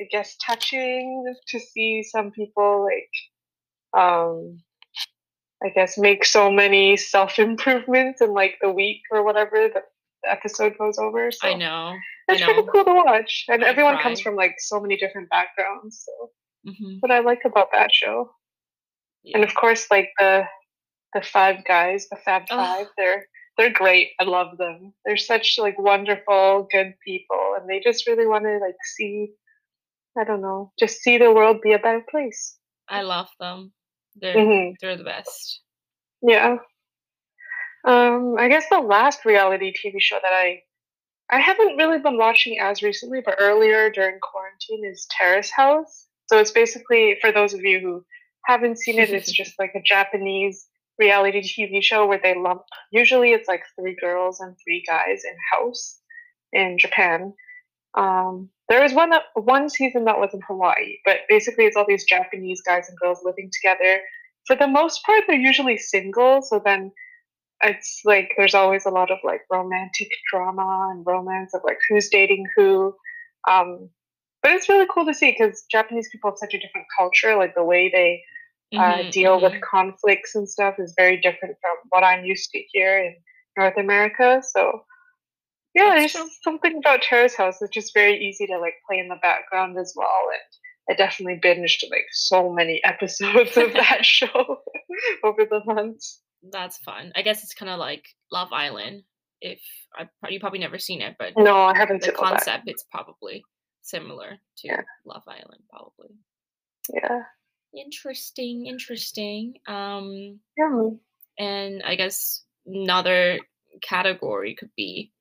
i 0.00 0.04
guess 0.10 0.36
touching 0.44 1.24
to 1.48 1.58
see 1.58 2.02
some 2.02 2.30
people 2.30 2.84
like 2.84 3.10
um 3.96 4.58
i 5.62 5.68
guess 5.70 5.98
make 5.98 6.24
so 6.24 6.50
many 6.50 6.96
self 6.96 7.38
improvements 7.38 8.20
in 8.20 8.32
like 8.32 8.56
the 8.60 8.70
week 8.70 9.02
or 9.10 9.24
whatever 9.24 9.68
the 9.72 9.82
episode 10.28 10.76
goes 10.78 10.98
over 10.98 11.30
so 11.30 11.48
i 11.48 11.54
know 11.54 11.94
it's 12.28 12.42
pretty 12.42 12.62
cool 12.72 12.84
to 12.84 12.92
watch 12.92 13.44
and 13.48 13.64
I 13.64 13.68
everyone 13.68 13.94
cry. 13.94 14.02
comes 14.02 14.20
from 14.20 14.34
like 14.34 14.56
so 14.58 14.80
many 14.80 14.96
different 14.96 15.30
backgrounds 15.30 16.04
so 16.04 16.70
mm-hmm. 16.70 16.96
what 17.00 17.10
i 17.10 17.20
like 17.20 17.42
about 17.44 17.68
that 17.72 17.92
show 17.92 18.30
yeah. 19.22 19.36
and 19.38 19.44
of 19.44 19.54
course 19.54 19.86
like 19.90 20.10
the 20.18 20.44
the 21.14 21.22
five 21.22 21.64
guys, 21.64 22.08
the 22.10 22.16
Fab 22.16 22.48
Five. 22.48 22.86
Oh. 22.86 22.92
They're 22.96 23.24
they're 23.56 23.72
great. 23.72 24.10
I 24.20 24.24
love 24.24 24.56
them. 24.56 24.92
They're 25.04 25.16
such 25.16 25.56
like 25.58 25.78
wonderful, 25.78 26.68
good 26.70 26.94
people, 27.04 27.56
and 27.58 27.68
they 27.68 27.80
just 27.80 28.06
really 28.06 28.26
want 28.26 28.44
to 28.44 28.58
like 28.58 28.76
see. 28.96 29.32
I 30.18 30.24
don't 30.24 30.40
know, 30.40 30.72
just 30.78 31.00
see 31.00 31.18
the 31.18 31.32
world 31.32 31.60
be 31.62 31.72
a 31.72 31.78
better 31.78 32.02
place. 32.10 32.56
I 32.88 33.02
love 33.02 33.28
them. 33.38 33.72
They're 34.20 34.36
mm-hmm. 34.36 34.74
they're 34.80 34.96
the 34.96 35.04
best. 35.04 35.60
Yeah. 36.22 36.56
Um, 37.84 38.36
I 38.38 38.48
guess 38.48 38.64
the 38.70 38.80
last 38.80 39.24
reality 39.24 39.72
TV 39.72 39.94
show 39.98 40.18
that 40.20 40.32
I 40.32 40.62
I 41.30 41.40
haven't 41.40 41.76
really 41.76 41.98
been 41.98 42.16
watching 42.16 42.58
as 42.58 42.82
recently, 42.82 43.20
but 43.24 43.36
earlier 43.38 43.90
during 43.90 44.18
quarantine 44.20 44.84
is 44.84 45.06
Terrace 45.10 45.50
House. 45.50 46.06
So 46.26 46.38
it's 46.38 46.50
basically 46.50 47.16
for 47.20 47.32
those 47.32 47.54
of 47.54 47.60
you 47.60 47.80
who 47.80 48.04
haven't 48.46 48.78
seen 48.78 48.98
it, 48.98 49.10
it's 49.10 49.30
just 49.40 49.58
like 49.58 49.72
a 49.74 49.82
Japanese 49.82 50.66
reality 50.98 51.40
TV 51.40 51.82
show 51.82 52.06
where 52.06 52.20
they 52.20 52.34
lump 52.34 52.62
usually 52.90 53.32
it's 53.32 53.46
like 53.46 53.62
three 53.78 53.96
girls 54.00 54.40
and 54.40 54.56
three 54.64 54.82
guys 54.88 55.22
in 55.24 55.36
house 55.52 55.98
in 56.52 56.78
Japan. 56.78 57.34
Um, 57.94 58.50
there 58.68 58.82
was 58.82 58.92
one 58.92 59.12
one 59.34 59.68
season 59.70 60.04
that 60.04 60.18
was 60.18 60.30
in 60.34 60.40
Hawaii, 60.46 60.96
but 61.04 61.20
basically 61.28 61.64
it's 61.64 61.76
all 61.76 61.86
these 61.88 62.04
Japanese 62.04 62.62
guys 62.62 62.88
and 62.88 62.98
girls 62.98 63.20
living 63.24 63.50
together 63.52 64.00
for 64.48 64.56
the 64.56 64.66
most 64.66 65.04
part, 65.04 65.24
they're 65.28 65.36
usually 65.36 65.76
single. 65.76 66.42
So 66.42 66.60
then 66.64 66.90
it's 67.62 68.00
like 68.04 68.32
there's 68.36 68.54
always 68.54 68.86
a 68.86 68.90
lot 68.90 69.10
of 69.10 69.18
like 69.22 69.42
romantic 69.50 70.08
drama 70.32 70.88
and 70.90 71.06
romance 71.06 71.54
of 71.54 71.60
like 71.64 71.78
who's 71.88 72.08
dating 72.08 72.46
who. 72.56 72.94
Um, 73.48 73.90
but 74.42 74.52
it's 74.52 74.68
really 74.68 74.86
cool 74.92 75.04
to 75.04 75.14
see 75.14 75.32
because 75.32 75.64
Japanese 75.70 76.08
people 76.10 76.30
have 76.30 76.38
such 76.38 76.54
a 76.54 76.58
different 76.58 76.86
culture. 76.96 77.36
Like 77.36 77.54
the 77.54 77.64
way 77.64 77.90
they 77.92 78.22
uh, 78.76 78.98
mm-hmm, 78.98 79.10
deal 79.10 79.36
mm-hmm. 79.36 79.52
with 79.52 79.62
conflicts 79.62 80.34
and 80.34 80.48
stuff 80.48 80.76
is 80.78 80.94
very 80.96 81.20
different 81.20 81.56
from 81.60 81.76
what 81.90 82.02
I'm 82.02 82.24
used 82.24 82.50
to 82.52 82.62
here 82.72 82.98
in 82.98 83.16
North 83.56 83.76
America. 83.76 84.42
So 84.54 84.82
yeah, 85.78 85.94
there's 85.94 86.16
something 86.42 86.78
about 86.78 87.02
Terrace 87.02 87.36
House 87.36 87.58
that's 87.60 87.72
just 87.72 87.94
very 87.94 88.18
easy 88.18 88.46
to 88.46 88.58
like 88.58 88.74
play 88.86 88.98
in 88.98 89.08
the 89.08 89.18
background 89.22 89.78
as 89.78 89.92
well. 89.96 90.28
And 90.32 90.94
I 90.94 90.94
definitely 90.96 91.40
binged 91.42 91.82
like 91.90 92.06
so 92.12 92.52
many 92.52 92.80
episodes 92.84 93.56
of 93.56 93.72
that 93.74 94.04
show 94.04 94.58
over 95.24 95.44
the 95.48 95.60
months. 95.64 96.20
That's 96.52 96.78
fun. 96.78 97.12
I 97.16 97.22
guess 97.22 97.42
it's 97.42 97.54
kind 97.54 97.70
of 97.70 97.78
like 97.78 98.04
Love 98.32 98.52
Island. 98.52 99.02
If 99.40 99.60
I 99.96 100.08
you 100.28 100.40
probably 100.40 100.58
never 100.58 100.78
seen 100.78 101.00
it, 101.00 101.14
but 101.18 101.34
no, 101.36 101.56
I 101.56 101.76
haven't. 101.76 102.02
The 102.02 102.12
concept 102.12 102.64
it's 102.66 102.84
probably 102.90 103.44
similar 103.82 104.30
to 104.30 104.66
yeah. 104.66 104.80
Love 105.06 105.22
Island, 105.28 105.62
probably. 105.70 106.16
Yeah. 106.92 107.22
Interesting, 107.74 108.66
interesting. 108.66 109.54
Um, 109.68 110.40
yeah. 110.56 110.88
And 111.38 111.82
I 111.84 111.94
guess 111.94 112.42
another 112.66 113.38
category 113.82 114.56
could 114.58 114.70
be 114.76 115.12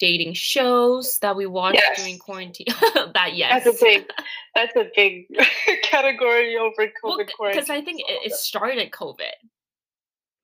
dating 0.00 0.32
shows 0.32 1.18
that 1.18 1.36
we 1.36 1.46
watched 1.46 1.76
yes. 1.76 1.98
during 1.98 2.18
quarantine. 2.18 2.66
that 3.14 3.34
yes, 3.34 3.64
that's 3.64 3.80
a 3.80 3.84
big, 3.84 4.10
that's 4.54 4.74
a 4.74 4.90
big 4.96 5.26
category 5.84 6.56
over 6.56 6.86
COVID 6.86 6.92
well, 7.04 7.16
quarantine. 7.36 7.60
Because 7.60 7.70
I 7.70 7.82
think 7.82 8.00
it, 8.00 8.32
it, 8.32 8.32
started 8.32 8.90
COVID. 8.90 9.36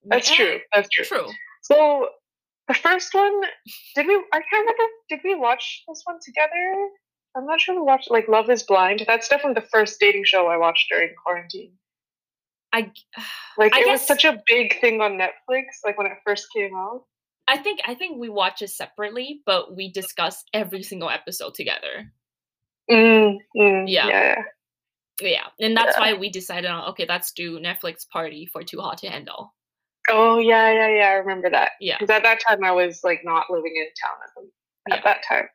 That's 0.04 0.30
yeah. 0.30 0.36
true. 0.36 0.54
Eh, 0.54 0.58
that's 0.74 0.88
true. 0.90 1.04
True. 1.04 1.26
So 1.62 2.08
the 2.68 2.74
first 2.74 3.12
one, 3.12 3.40
did 3.96 4.06
we? 4.06 4.14
I 4.14 4.38
can't 4.38 4.60
remember. 4.60 4.82
Did 5.08 5.20
we 5.24 5.34
watch 5.34 5.82
this 5.88 6.02
one 6.04 6.18
together? 6.24 6.88
I'm 7.36 7.46
not 7.46 7.60
sure 7.60 7.74
we 7.74 7.82
watched 7.82 8.10
like 8.10 8.28
Love 8.28 8.48
Is 8.50 8.62
Blind. 8.62 9.04
That's 9.06 9.28
definitely 9.28 9.60
the 9.60 9.68
first 9.68 9.98
dating 9.98 10.24
show 10.24 10.46
I 10.46 10.56
watched 10.58 10.88
during 10.90 11.10
quarantine. 11.22 11.72
I 12.72 12.92
like 13.58 13.74
I 13.74 13.80
it 13.80 13.84
guess, 13.86 14.00
was 14.00 14.06
such 14.06 14.24
a 14.24 14.40
big 14.46 14.80
thing 14.80 15.00
on 15.00 15.12
Netflix, 15.12 15.64
like 15.84 15.96
when 15.96 16.06
it 16.06 16.18
first 16.24 16.46
came 16.54 16.74
out. 16.74 17.04
I 17.48 17.58
think 17.58 17.80
I 17.86 17.94
think 17.94 18.18
we 18.18 18.28
watch 18.28 18.62
it 18.62 18.70
separately, 18.70 19.42
but 19.46 19.76
we 19.76 19.92
discuss 19.92 20.42
every 20.52 20.82
single 20.82 21.10
episode 21.10 21.54
together. 21.54 22.12
Mm, 22.90 23.38
mm, 23.56 23.84
yeah. 23.86 24.08
yeah. 24.08 24.42
Yeah. 25.20 25.46
And 25.60 25.76
that's 25.76 25.96
yeah. 25.96 26.00
why 26.00 26.14
we 26.14 26.28
decided 26.28 26.70
on 26.70 26.88
okay, 26.90 27.06
let's 27.08 27.32
do 27.32 27.58
Netflix 27.58 28.08
party 28.08 28.46
for 28.52 28.62
Too 28.62 28.80
Hot 28.80 28.98
to 28.98 29.08
Handle. 29.08 29.54
Oh 30.10 30.38
yeah, 30.38 30.72
yeah, 30.72 30.88
yeah. 30.88 31.08
I 31.08 31.12
remember 31.14 31.50
that. 31.50 31.72
Yeah. 31.80 31.96
Because 31.98 32.14
at 32.14 32.22
that 32.24 32.40
time 32.46 32.64
I 32.64 32.72
was 32.72 33.00
like 33.04 33.22
not 33.24 33.50
living 33.50 33.74
in 33.76 33.86
town 34.02 34.16
at, 34.24 34.30
the, 34.36 34.92
at 34.92 34.98
yeah. 34.98 35.04
that 35.04 35.24
time. 35.28 35.48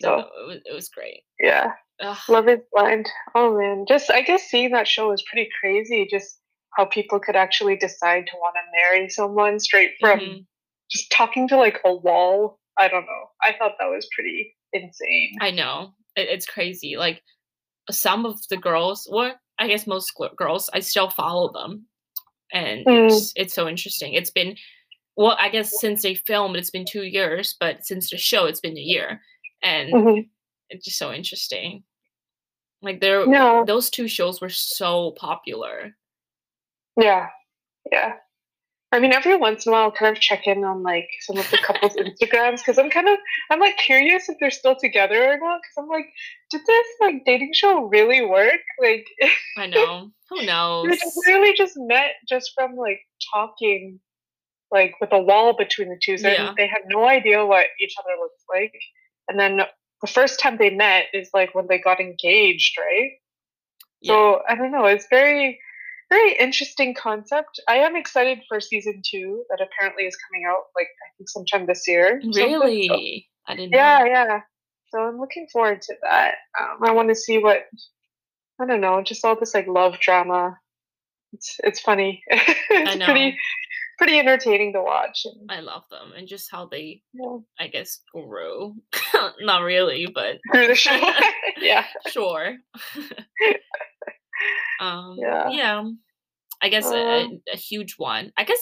So 0.00 0.16
no, 0.16 0.18
it 0.18 0.46
was 0.46 0.60
it 0.66 0.74
was 0.74 0.88
great. 0.88 1.22
Yeah. 1.40 1.72
Ugh. 2.00 2.18
Love 2.28 2.48
is 2.48 2.60
blind. 2.72 3.08
Oh 3.34 3.56
man. 3.56 3.84
Just 3.88 4.10
I 4.10 4.22
guess 4.22 4.42
seeing 4.44 4.72
that 4.72 4.88
show 4.88 5.10
was 5.10 5.24
pretty 5.30 5.48
crazy. 5.60 6.08
Just 6.10 6.40
how 6.76 6.86
people 6.86 7.20
could 7.20 7.36
actually 7.36 7.76
decide 7.76 8.26
to 8.26 8.36
want 8.36 8.54
to 8.56 8.78
marry 8.82 9.08
someone 9.08 9.60
straight 9.60 9.92
from 10.00 10.18
mm-hmm 10.18 10.38
just 10.90 11.10
talking 11.10 11.48
to 11.48 11.56
like 11.56 11.80
a 11.84 11.94
wall. 11.94 12.58
I 12.78 12.88
don't 12.88 13.04
know. 13.04 13.26
I 13.42 13.54
thought 13.58 13.72
that 13.78 13.86
was 13.86 14.08
pretty 14.14 14.54
insane. 14.72 15.36
I 15.40 15.50
know. 15.50 15.92
It, 16.14 16.28
it's 16.28 16.46
crazy. 16.46 16.96
Like 16.96 17.22
some 17.90 18.26
of 18.26 18.38
the 18.48 18.56
girls, 18.56 19.08
or 19.10 19.32
I 19.58 19.68
guess 19.68 19.86
most 19.86 20.12
girls, 20.36 20.68
I 20.72 20.80
still 20.80 21.08
follow 21.08 21.52
them. 21.52 21.86
And 22.52 22.86
mm. 22.86 23.06
it's, 23.06 23.32
it's 23.36 23.54
so 23.54 23.68
interesting. 23.68 24.12
It's 24.14 24.30
been, 24.30 24.56
well, 25.16 25.36
I 25.38 25.48
guess 25.48 25.80
since 25.80 26.02
they 26.02 26.14
filmed, 26.14 26.56
it's 26.56 26.70
been 26.70 26.84
two 26.84 27.04
years, 27.04 27.56
but 27.58 27.84
since 27.84 28.10
the 28.10 28.18
show, 28.18 28.44
it's 28.44 28.60
been 28.60 28.76
a 28.76 28.80
year. 28.80 29.20
And 29.62 29.92
mm-hmm. 29.92 30.20
it's 30.68 30.84
just 30.84 30.98
so 30.98 31.12
interesting. 31.12 31.82
Like 32.82 33.00
there, 33.00 33.26
yeah. 33.26 33.64
those 33.66 33.88
two 33.88 34.06
shows 34.06 34.40
were 34.40 34.50
so 34.50 35.12
popular. 35.18 35.96
Yeah, 37.00 37.28
yeah. 37.90 38.12
I 38.92 39.00
mean, 39.00 39.12
every 39.12 39.36
once 39.36 39.66
in 39.66 39.70
a 39.70 39.72
while, 39.72 39.84
I'll 39.84 39.90
kind 39.90 40.16
of 40.16 40.22
check 40.22 40.46
in 40.46 40.62
on 40.62 40.82
like 40.82 41.08
some 41.20 41.36
of 41.36 41.50
the 41.50 41.58
couples' 41.58 41.96
Instagrams 41.96 42.58
because 42.58 42.78
I'm 42.78 42.90
kind 42.90 43.08
of 43.08 43.18
I'm 43.50 43.58
like 43.58 43.76
curious 43.78 44.28
if 44.28 44.36
they're 44.38 44.50
still 44.50 44.76
together 44.76 45.24
or 45.24 45.38
not. 45.38 45.60
Because 45.60 45.76
I'm 45.78 45.88
like, 45.88 46.06
did 46.50 46.60
this 46.66 46.86
like 47.00 47.24
dating 47.26 47.52
show 47.52 47.84
really 47.84 48.24
work? 48.24 48.60
Like, 48.80 49.06
I 49.58 49.66
know 49.66 50.12
who 50.30 50.42
knows. 50.46 50.86
they 50.88 51.32
really 51.32 51.56
just 51.56 51.74
met 51.76 52.12
just 52.28 52.52
from 52.54 52.76
like 52.76 53.00
talking, 53.34 53.98
like 54.70 54.94
with 55.00 55.12
a 55.12 55.20
wall 55.20 55.56
between 55.56 55.88
the 55.88 55.98
two. 56.00 56.16
So 56.16 56.28
yeah. 56.28 56.54
they 56.56 56.68
had 56.68 56.82
no 56.86 57.08
idea 57.08 57.44
what 57.44 57.66
each 57.82 57.94
other 57.98 58.16
looks 58.20 58.44
like. 58.48 58.74
And 59.28 59.38
then 59.38 59.62
the 60.00 60.06
first 60.06 60.38
time 60.38 60.58
they 60.58 60.70
met 60.70 61.06
is 61.12 61.30
like 61.34 61.54
when 61.56 61.66
they 61.68 61.78
got 61.78 61.98
engaged, 61.98 62.76
right? 62.78 63.10
Yeah. 64.00 64.12
So 64.12 64.42
I 64.48 64.54
don't 64.54 64.70
know. 64.70 64.84
It's 64.84 65.06
very 65.10 65.58
very 66.10 66.36
interesting 66.38 66.94
concept. 66.94 67.60
I 67.68 67.76
am 67.76 67.96
excited 67.96 68.38
for 68.48 68.60
season 68.60 69.02
two 69.08 69.44
that 69.50 69.60
apparently 69.60 70.04
is 70.04 70.16
coming 70.16 70.46
out 70.48 70.64
like 70.76 70.86
I 70.86 71.08
think 71.16 71.28
sometime 71.28 71.66
this 71.66 71.84
year. 71.86 72.20
Really? 72.34 72.88
So, 72.88 72.94
I 73.48 73.56
didn't. 73.56 73.72
Yeah, 73.72 73.98
know. 73.98 74.04
yeah. 74.06 74.40
So 74.92 75.00
I'm 75.00 75.18
looking 75.18 75.46
forward 75.52 75.82
to 75.82 75.94
that. 76.02 76.34
Um, 76.60 76.78
I 76.84 76.92
want 76.92 77.08
to 77.08 77.14
see 77.14 77.38
what 77.38 77.64
I 78.60 78.66
don't 78.66 78.80
know, 78.80 79.02
just 79.02 79.24
all 79.24 79.38
this 79.38 79.54
like 79.54 79.66
love 79.66 79.98
drama. 80.00 80.58
It's 81.32 81.56
it's 81.64 81.80
funny. 81.80 82.22
it's 82.28 83.04
pretty 83.04 83.36
pretty 83.98 84.18
entertaining 84.18 84.72
to 84.74 84.82
watch. 84.82 85.24
And, 85.24 85.50
I 85.50 85.60
love 85.60 85.82
them 85.90 86.12
and 86.16 86.28
just 86.28 86.50
how 86.50 86.66
they, 86.66 87.02
yeah. 87.12 87.38
I 87.58 87.68
guess, 87.68 88.00
grow. 88.14 88.74
Not 89.40 89.62
really, 89.62 90.06
but 90.12 90.38
through 90.52 90.68
the 90.68 90.74
show. 90.74 90.98
yeah, 91.60 91.84
sure. 92.08 92.56
Um, 94.80 95.16
yeah. 95.18 95.48
yeah. 95.50 95.84
I 96.62 96.68
guess 96.68 96.90
a, 96.90 97.24
um 97.24 97.40
a, 97.52 97.56
huge 97.56 97.94
one. 97.96 98.32
I 98.36 98.44
guess 98.44 98.60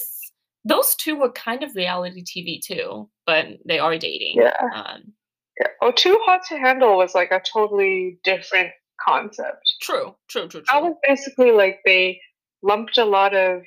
those 0.64 0.94
two 0.94 1.16
were 1.16 1.30
kind 1.32 1.62
of 1.62 1.74
reality 1.74 2.22
TV 2.24 2.60
too, 2.64 3.08
but 3.26 3.46
they 3.66 3.78
are 3.78 3.96
dating. 3.98 4.36
Yeah. 4.36 4.52
Um, 4.74 5.12
yeah. 5.60 5.68
Oh, 5.82 5.92
Too 5.92 6.18
Hot 6.24 6.42
to 6.48 6.58
Handle 6.58 6.96
was 6.96 7.14
like 7.14 7.30
a 7.30 7.40
totally 7.40 8.18
different 8.24 8.70
concept. 9.04 9.74
True, 9.82 10.14
true, 10.28 10.48
true, 10.48 10.62
true. 10.62 10.64
That 10.72 10.82
was 10.82 10.94
basically 11.06 11.52
like 11.52 11.80
they 11.84 12.20
lumped 12.62 12.98
a 12.98 13.04
lot 13.04 13.34
of 13.34 13.62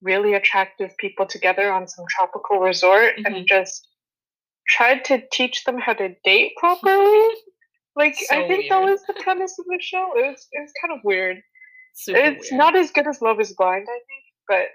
really 0.00 0.34
attractive 0.34 0.96
people 0.98 1.26
together 1.26 1.72
on 1.72 1.88
some 1.88 2.04
tropical 2.08 2.60
resort 2.60 3.16
mm-hmm. 3.16 3.34
and 3.34 3.46
just 3.48 3.86
tried 4.68 5.04
to 5.06 5.22
teach 5.32 5.64
them 5.64 5.78
how 5.78 5.92
to 5.94 6.14
date 6.24 6.52
properly. 6.58 7.28
Like 7.98 8.14
so 8.16 8.34
I 8.34 8.48
think 8.48 8.70
weird. 8.70 8.70
that 8.70 8.82
was 8.90 9.00
the 9.06 9.14
premise 9.22 9.58
of 9.58 9.66
the 9.66 9.78
show. 9.80 10.12
It 10.16 10.26
was 10.26 10.46
it 10.52 10.60
was 10.62 10.72
kind 10.80 10.96
of 10.98 11.04
weird. 11.04 11.38
Super 11.94 12.18
it's 12.18 12.50
weird. 12.50 12.58
not 12.58 12.76
as 12.76 12.90
good 12.92 13.06
as 13.06 13.20
Love 13.20 13.40
is 13.40 13.52
Blind, 13.54 13.86
I 13.88 13.98
think, 13.98 14.24
but 14.48 14.66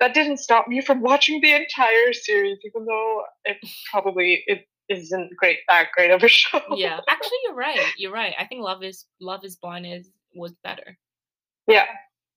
that 0.00 0.14
didn't 0.14 0.36
stop 0.38 0.68
me 0.68 0.80
from 0.80 1.00
watching 1.02 1.40
the 1.40 1.52
entire 1.52 2.12
series, 2.12 2.58
even 2.64 2.86
though 2.86 3.22
it 3.44 3.56
probably 3.90 4.44
it 4.46 4.66
isn't 4.88 5.30
great 5.36 5.58
that 5.68 5.88
great 5.94 6.10
of 6.12 6.22
a 6.22 6.28
show. 6.40 6.60
yeah, 6.76 7.00
actually, 7.08 7.38
you're 7.44 7.54
right. 7.54 7.84
You're 7.98 8.12
right. 8.12 8.32
I 8.38 8.46
think 8.46 8.62
Love 8.62 8.82
is 8.82 9.04
Love 9.20 9.44
is 9.44 9.56
Blind 9.56 9.86
is 9.86 10.10
was 10.34 10.52
better. 10.62 10.96
Yeah. 11.66 11.86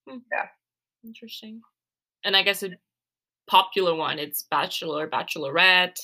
Hmm. 0.10 0.17
Yeah. 0.31 0.48
Interesting. 1.05 1.62
And 2.24 2.36
I 2.36 2.43
guess 2.43 2.63
a 2.63 2.71
popular 3.48 3.95
one, 3.95 4.19
it's 4.19 4.43
Bachelor, 4.43 5.07
Bachelorette. 5.07 5.98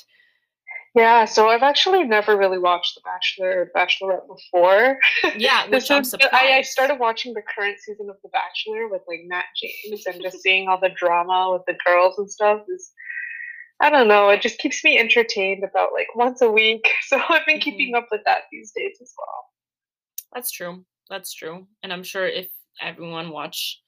Yeah, 0.97 1.25
so 1.25 1.47
I've 1.47 1.61
actually 1.61 2.03
never 2.05 2.35
really 2.35 2.57
watched 2.57 2.95
The 2.95 3.01
Bachelor 3.01 3.61
or 3.61 3.71
Bachelorette 3.75 4.27
before. 4.27 4.97
Yeah, 5.37 5.67
which 5.69 5.91
I'm 5.91 6.03
surprised. 6.03 6.33
I, 6.33 6.57
I, 6.57 6.61
started 6.63 6.97
watching 6.99 7.35
the 7.35 7.43
current 7.43 7.77
season 7.79 8.09
of 8.09 8.15
The 8.23 8.29
Bachelor 8.29 8.87
with 8.87 9.03
like 9.07 9.19
Matt 9.27 9.45
James 9.55 10.07
and 10.07 10.19
just 10.23 10.41
seeing 10.41 10.67
all 10.67 10.79
the 10.79 10.89
drama 10.89 11.51
with 11.53 11.61
the 11.67 11.77
girls 11.85 12.17
and 12.17 12.31
stuff 12.31 12.61
is 12.67 12.91
I 13.79 13.91
don't 13.91 14.07
know, 14.07 14.29
it 14.29 14.41
just 14.41 14.57
keeps 14.57 14.83
me 14.83 14.97
entertained 14.97 15.63
about 15.63 15.93
like 15.93 16.07
once 16.15 16.41
a 16.41 16.49
week. 16.49 16.89
So 17.03 17.17
I've 17.17 17.45
been 17.45 17.57
mm-hmm. 17.57 17.61
keeping 17.61 17.95
up 17.95 18.07
with 18.11 18.21
that 18.25 18.45
these 18.51 18.71
days 18.75 18.97
as 18.99 19.13
well. 19.15 19.45
That's 20.33 20.49
true. 20.49 20.83
That's 21.11 21.31
true. 21.31 21.67
And 21.83 21.93
I'm 21.93 22.03
sure 22.03 22.27
if 22.27 22.49
everyone 22.81 23.29
watch 23.29 23.81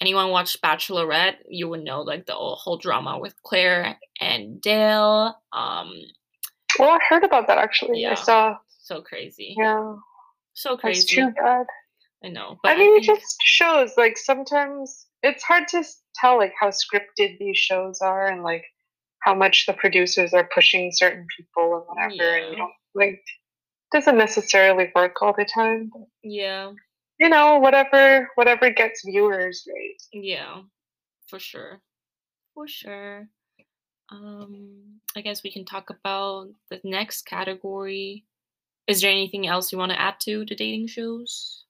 anyone 0.00 0.30
watched 0.30 0.62
Bachelorette, 0.62 1.38
you 1.48 1.68
would 1.68 1.82
know 1.82 2.02
like 2.02 2.26
the 2.26 2.34
whole 2.34 2.78
drama 2.78 3.18
with 3.18 3.34
Claire 3.42 3.98
and 4.20 4.60
Dale. 4.60 5.34
Um 5.52 5.92
well, 6.78 6.90
I 6.90 6.98
heard 7.08 7.24
about 7.24 7.46
that 7.48 7.58
actually. 7.58 8.02
Yeah. 8.02 8.12
I 8.12 8.14
saw. 8.14 8.56
So 8.80 9.02
crazy. 9.02 9.54
Yeah. 9.58 9.96
So 10.54 10.76
crazy. 10.76 11.00
That's 11.00 11.34
too 11.36 11.42
bad. 11.42 11.66
I 12.24 12.28
know. 12.28 12.56
I 12.64 12.76
mean, 12.76 12.92
I 12.92 13.00
think... 13.00 13.02
it 13.02 13.06
just 13.06 13.36
shows 13.42 13.92
like 13.96 14.16
sometimes 14.16 15.06
it's 15.22 15.42
hard 15.42 15.68
to 15.68 15.84
tell 16.14 16.36
like 16.38 16.54
how 16.58 16.68
scripted 16.70 17.38
these 17.38 17.58
shows 17.58 18.00
are 18.00 18.26
and 18.26 18.42
like 18.42 18.64
how 19.20 19.34
much 19.34 19.66
the 19.66 19.72
producers 19.72 20.32
are 20.32 20.48
pushing 20.54 20.90
certain 20.92 21.26
people 21.36 21.74
and 21.74 22.12
whatever. 22.12 22.38
Yeah. 22.38 22.44
And 22.44 22.52
you 22.52 22.58
know, 22.58 22.70
like 22.94 23.20
doesn't 23.92 24.16
necessarily 24.16 24.90
work 24.94 25.20
all 25.20 25.34
the 25.36 25.44
time. 25.44 25.90
yeah. 26.22 26.72
You 27.18 27.30
know, 27.30 27.58
whatever 27.58 28.28
whatever 28.34 28.70
gets 28.70 29.02
viewers, 29.04 29.66
right? 29.66 29.96
Yeah. 30.12 30.62
For 31.28 31.38
sure. 31.38 31.80
For 32.54 32.68
sure. 32.68 33.28
Um, 34.10 35.00
I 35.16 35.20
guess 35.20 35.42
we 35.42 35.50
can 35.52 35.64
talk 35.64 35.90
about 35.90 36.48
the 36.70 36.80
next 36.84 37.22
category. 37.26 38.24
Is 38.86 39.00
there 39.00 39.10
anything 39.10 39.46
else 39.46 39.72
you 39.72 39.78
want 39.78 39.92
to 39.92 40.00
add 40.00 40.20
to 40.20 40.44
the 40.44 40.54
dating 40.54 40.86
shows? 40.86 41.64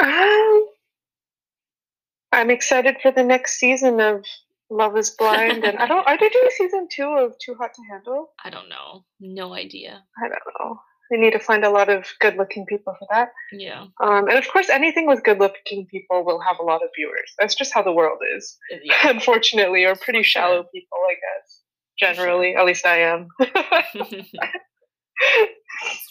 Um, 0.00 0.66
I'm 2.32 2.50
excited 2.50 2.96
for 3.02 3.10
the 3.10 3.24
next 3.24 3.58
season 3.58 4.00
of 4.00 4.24
Love 4.70 4.96
Is 4.96 5.10
Blind, 5.10 5.64
and 5.64 5.78
I 5.78 5.86
don't. 5.88 6.06
Are 6.06 6.18
they 6.18 6.28
doing 6.28 6.50
season 6.50 6.88
two 6.90 7.08
of 7.18 7.36
Too 7.38 7.54
Hot 7.54 7.74
to 7.74 7.82
Handle? 7.90 8.30
I 8.44 8.50
don't 8.50 8.68
know. 8.68 9.04
No 9.18 9.54
idea. 9.54 10.04
I 10.22 10.28
don't 10.28 10.40
know. 10.60 10.80
They 11.10 11.16
need 11.16 11.32
to 11.32 11.38
find 11.38 11.64
a 11.64 11.70
lot 11.70 11.88
of 11.88 12.04
good-looking 12.20 12.66
people 12.66 12.94
for 12.98 13.06
that. 13.10 13.30
Yeah. 13.52 13.86
Um, 14.02 14.28
and 14.28 14.38
of 14.38 14.46
course, 14.48 14.68
anything 14.68 15.06
with 15.06 15.22
good-looking 15.24 15.86
people 15.90 16.24
will 16.24 16.40
have 16.40 16.56
a 16.60 16.62
lot 16.62 16.82
of 16.82 16.90
viewers. 16.96 17.32
That's 17.38 17.54
just 17.54 17.72
how 17.72 17.82
the 17.82 17.92
world 17.92 18.18
is, 18.36 18.58
Uh, 18.72 18.76
Yeah. 18.82 19.08
unfortunately, 19.14 19.84
or 19.84 19.94
pretty 19.96 20.22
shallow 20.22 20.62
sure. 20.62 20.70
people, 20.74 20.98
I 21.08 21.14
guess. 21.14 21.62
Generally, 21.98 22.54
at 22.56 22.64
least 22.66 22.86
I 22.86 22.98
am. 23.00 23.28
That's 23.40 24.28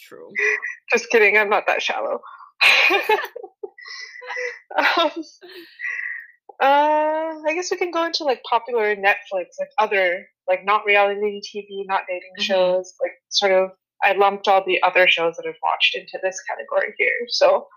true. 0.07 0.29
Just 0.91 1.09
kidding, 1.09 1.37
I'm 1.37 1.49
not 1.49 1.65
that 1.67 1.81
shallow. 1.81 2.19
um, 4.77 5.11
uh, 6.61 7.33
I 7.47 7.53
guess 7.53 7.69
we 7.71 7.77
can 7.77 7.91
go 7.91 8.03
into 8.05 8.23
like 8.23 8.41
popular 8.49 8.95
Netflix, 8.95 9.45
like 9.59 9.69
other, 9.79 10.25
like 10.49 10.65
not 10.65 10.85
reality 10.85 11.41
TV, 11.41 11.85
not 11.85 12.01
dating 12.07 12.31
Mhm. 12.39 12.43
shows, 12.43 12.93
like 13.01 13.11
sort 13.29 13.51
of. 13.51 13.71
I 14.03 14.13
lumped 14.13 14.47
all 14.47 14.63
the 14.65 14.81
other 14.83 15.07
shows 15.07 15.35
that 15.37 15.45
I've 15.47 15.55
watched 15.63 15.95
into 15.95 16.19
this 16.21 16.41
category 16.49 16.93
here. 16.97 17.25
So, 17.29 17.67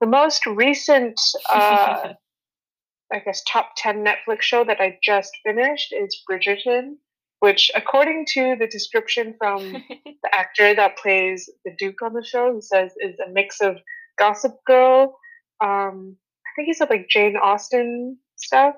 the 0.00 0.06
most 0.06 0.44
recent, 0.46 1.18
uh, 1.50 2.12
I 3.12 3.18
guess, 3.20 3.42
top 3.48 3.70
10 3.76 4.04
Netflix 4.04 4.42
show 4.42 4.64
that 4.64 4.80
I 4.80 4.98
just 5.02 5.32
finished 5.44 5.92
is 5.92 6.22
Bridgerton, 6.30 6.96
which, 7.40 7.70
according 7.74 8.26
to 8.34 8.56
the 8.58 8.66
description 8.66 9.34
from 9.38 9.72
the 9.88 10.34
actor 10.34 10.74
that 10.74 10.98
plays 10.98 11.48
the 11.64 11.72
Duke 11.78 12.02
on 12.02 12.12
the 12.12 12.24
show, 12.24 12.54
he 12.54 12.60
says 12.60 12.92
is 13.00 13.18
a 13.20 13.30
mix 13.30 13.60
of 13.60 13.76
Gossip 14.18 14.56
Girl, 14.66 15.16
um, 15.60 16.16
I 16.46 16.50
think 16.56 16.66
he 16.66 16.74
said 16.74 16.90
like 16.90 17.08
Jane 17.08 17.36
Austen 17.36 18.18
stuff, 18.36 18.74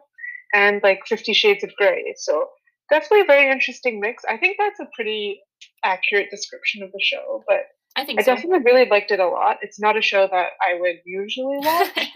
and 0.55 0.81
like 0.83 1.01
Fifty 1.07 1.33
Shades 1.33 1.65
of 1.65 1.75
Grey. 1.77 2.15
So 2.17 2.49
definitely 2.91 3.23
a 3.23 3.25
very 3.25 3.51
interesting 3.51 4.01
mix. 4.01 4.25
I 4.29 4.37
think 4.37 4.57
that's 4.59 4.81
a 4.81 4.89
pretty 4.95 5.41
accurate 5.85 6.31
description 6.31 6.83
of 6.83 6.93
the 6.93 7.01
show, 7.03 7.45
but 7.49 7.61
I 7.97 8.05
think 8.05 8.21
I 8.21 8.23
so. 8.23 8.35
definitely 8.35 8.61
really 8.65 8.89
liked 8.89 9.11
it 9.11 9.21
a 9.21 9.29
lot. 9.29 9.59
It's 9.63 9.81
not 9.81 9.97
a 9.97 10.03
show 10.03 10.27
that 10.31 10.51
I 10.61 10.79
would 10.81 10.97
usually 11.05 11.59
watch, 11.61 12.09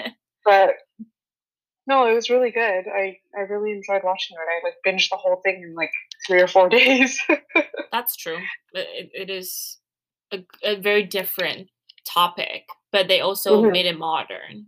but 0.45 0.71
no, 1.87 2.07
it 2.07 2.15
was 2.15 2.31
really 2.31 2.51
good. 2.51 2.85
I, 2.89 3.19
I 3.37 3.41
really 3.49 3.73
enjoyed 3.73 4.03
watching 4.05 4.37
it. 4.37 4.41
I 4.41 4.67
like 4.67 4.77
binged 4.87 5.09
the 5.11 5.17
whole 5.17 5.41
thing 5.43 5.63
in 5.63 5.75
like 5.75 5.91
three 6.27 6.41
or 6.41 6.47
four 6.47 6.69
days. 6.79 7.21
That's 7.91 8.17
true. 8.17 8.39
It, 8.73 9.11
it 9.15 9.31
is 9.31 9.79
a, 10.33 10.45
a 10.63 10.77
very 10.77 11.03
different 11.03 11.69
topic, 12.07 12.65
but 12.93 13.09
they 13.09 13.21
also 13.21 13.63
Mhm. 13.63 13.73
made 13.73 13.87
it 13.87 13.99
modern. 13.99 14.67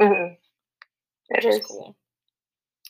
Mhm. 0.00 0.36
It 1.30 1.44
is 1.44 1.56
is. 1.56 1.66
cool. 1.66 1.96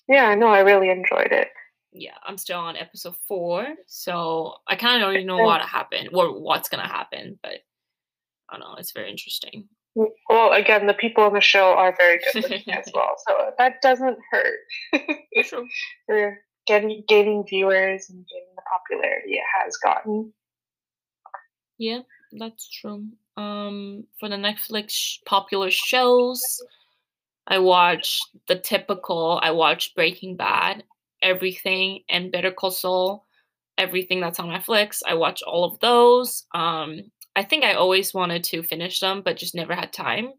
Yeah, 0.08 0.34
no, 0.34 0.48
I 0.48 0.60
really 0.60 0.90
enjoyed 0.90 1.32
it. 1.32 1.48
Yeah, 1.94 2.16
I'm 2.26 2.36
still 2.36 2.58
on 2.58 2.76
episode 2.76 3.16
four, 3.28 3.66
so 3.86 4.54
I 4.66 4.74
kind 4.74 5.00
of 5.00 5.06
already 5.06 5.24
know 5.24 5.38
what 5.38 5.62
happened 5.62 6.10
or 6.12 6.38
what's 6.38 6.68
gonna 6.68 6.88
happen, 6.88 7.38
but 7.40 7.60
I 8.48 8.58
don't 8.58 8.60
know. 8.60 8.74
It's 8.76 8.90
very 8.92 9.10
interesting. 9.10 9.68
Well, 9.94 10.52
again, 10.52 10.86
the 10.86 10.94
people 10.94 11.22
on 11.22 11.34
the 11.34 11.40
show 11.40 11.72
are 11.74 11.94
very 11.96 12.18
good 12.32 12.44
as 12.68 12.90
well, 12.92 13.14
so 13.28 13.52
that 13.58 13.80
doesn't 13.80 14.18
hurt. 14.30 14.58
True. 15.44 15.68
For 16.06 16.38
getting 16.66 17.04
gaining 17.06 17.44
viewers 17.46 18.10
and 18.10 18.26
gaining 18.26 18.54
the 18.56 18.62
popularity 18.68 19.34
it 19.34 19.44
has 19.62 19.76
gotten. 19.76 20.32
Yeah, 21.78 22.00
that's 22.32 22.68
true. 22.68 23.06
Um, 23.36 24.04
for 24.18 24.28
the 24.28 24.36
Netflix 24.36 24.90
sh- 24.90 25.18
popular 25.26 25.70
shows, 25.70 26.42
I 27.46 27.58
watched 27.58 28.28
the 28.48 28.56
typical. 28.56 29.38
I 29.42 29.50
watched 29.50 29.94
Breaking 29.94 30.36
Bad, 30.36 30.84
everything, 31.24 32.04
and 32.08 32.30
Better 32.30 32.52
Call 32.52 32.70
Saul, 32.70 33.26
everything 33.78 34.20
that's 34.20 34.38
on 34.38 34.48
Netflix. 34.50 35.00
I 35.04 35.14
watch 35.14 35.42
all 35.42 35.64
of 35.64 35.80
those. 35.80 36.44
Um, 36.54 37.00
I 37.34 37.42
think 37.42 37.64
I 37.64 37.72
always 37.74 38.14
wanted 38.14 38.44
to 38.44 38.62
finish 38.62 39.00
them, 39.00 39.22
but 39.24 39.36
just 39.36 39.56
never 39.56 39.74
had 39.74 39.92
time. 39.92 40.32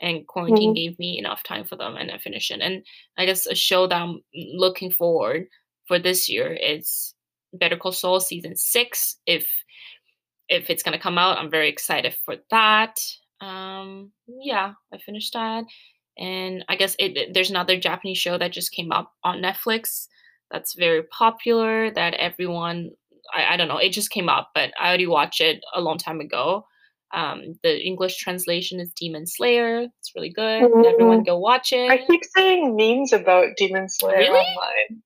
And 0.00 0.26
quarantine 0.26 0.74
gave 0.74 0.98
me 0.98 1.18
enough 1.18 1.42
time 1.42 1.64
for 1.64 1.76
them, 1.76 1.96
and 1.96 2.10
I 2.10 2.18
finished 2.18 2.50
it. 2.50 2.60
And 2.60 2.84
I 3.16 3.24
guess 3.24 3.46
a 3.46 3.54
show 3.54 3.86
that 3.86 4.02
I'm 4.02 4.20
looking 4.34 4.90
forward 4.90 5.46
for 5.88 5.98
this 5.98 6.28
year 6.28 6.52
is 6.52 7.14
Better 7.54 7.78
Call 7.78 7.92
Saul 7.92 8.20
season 8.20 8.56
six. 8.56 9.16
If 9.24 9.48
if 10.48 10.68
it's 10.68 10.82
gonna 10.82 10.98
come 10.98 11.16
out, 11.18 11.38
I'm 11.38 11.50
very 11.50 11.68
excited 11.70 12.14
for 12.24 12.36
that. 12.50 12.98
Um, 13.40 14.12
yeah, 14.28 14.74
I 14.92 14.98
finished 14.98 15.32
that, 15.32 15.64
and 16.18 16.64
I 16.68 16.76
guess 16.76 16.94
it- 16.98 17.32
there's 17.32 17.50
another 17.50 17.78
Japanese 17.78 18.18
show 18.18 18.36
that 18.38 18.52
just 18.52 18.72
came 18.72 18.92
up 18.92 19.14
on 19.24 19.40
Netflix 19.40 20.08
that's 20.50 20.74
very 20.74 21.02
popular 21.04 21.90
that 21.90 22.14
everyone 22.14 22.90
I, 23.34 23.54
I 23.54 23.56
don't 23.56 23.68
know 23.68 23.78
it 23.78 23.90
just 23.90 24.10
came 24.10 24.28
up, 24.28 24.50
but 24.54 24.72
I 24.80 24.88
already 24.88 25.06
watched 25.06 25.40
it 25.40 25.60
a 25.74 25.80
long 25.80 25.98
time 25.98 26.20
ago. 26.20 26.66
Um, 27.14 27.54
the 27.62 27.80
English 27.84 28.16
translation 28.18 28.80
is 28.80 28.92
Demon 28.92 29.26
Slayer. 29.26 29.86
It's 30.00 30.12
really 30.14 30.30
good. 30.30 30.70
Everyone 30.84 31.22
go 31.22 31.38
watch 31.38 31.72
it. 31.72 31.90
I 31.90 31.98
keep 31.98 32.20
seeing 32.36 32.76
memes 32.76 33.12
about 33.12 33.56
Demon 33.56 33.88
Slayer 33.88 34.18
Really? 34.18 34.38
online. 34.38 35.02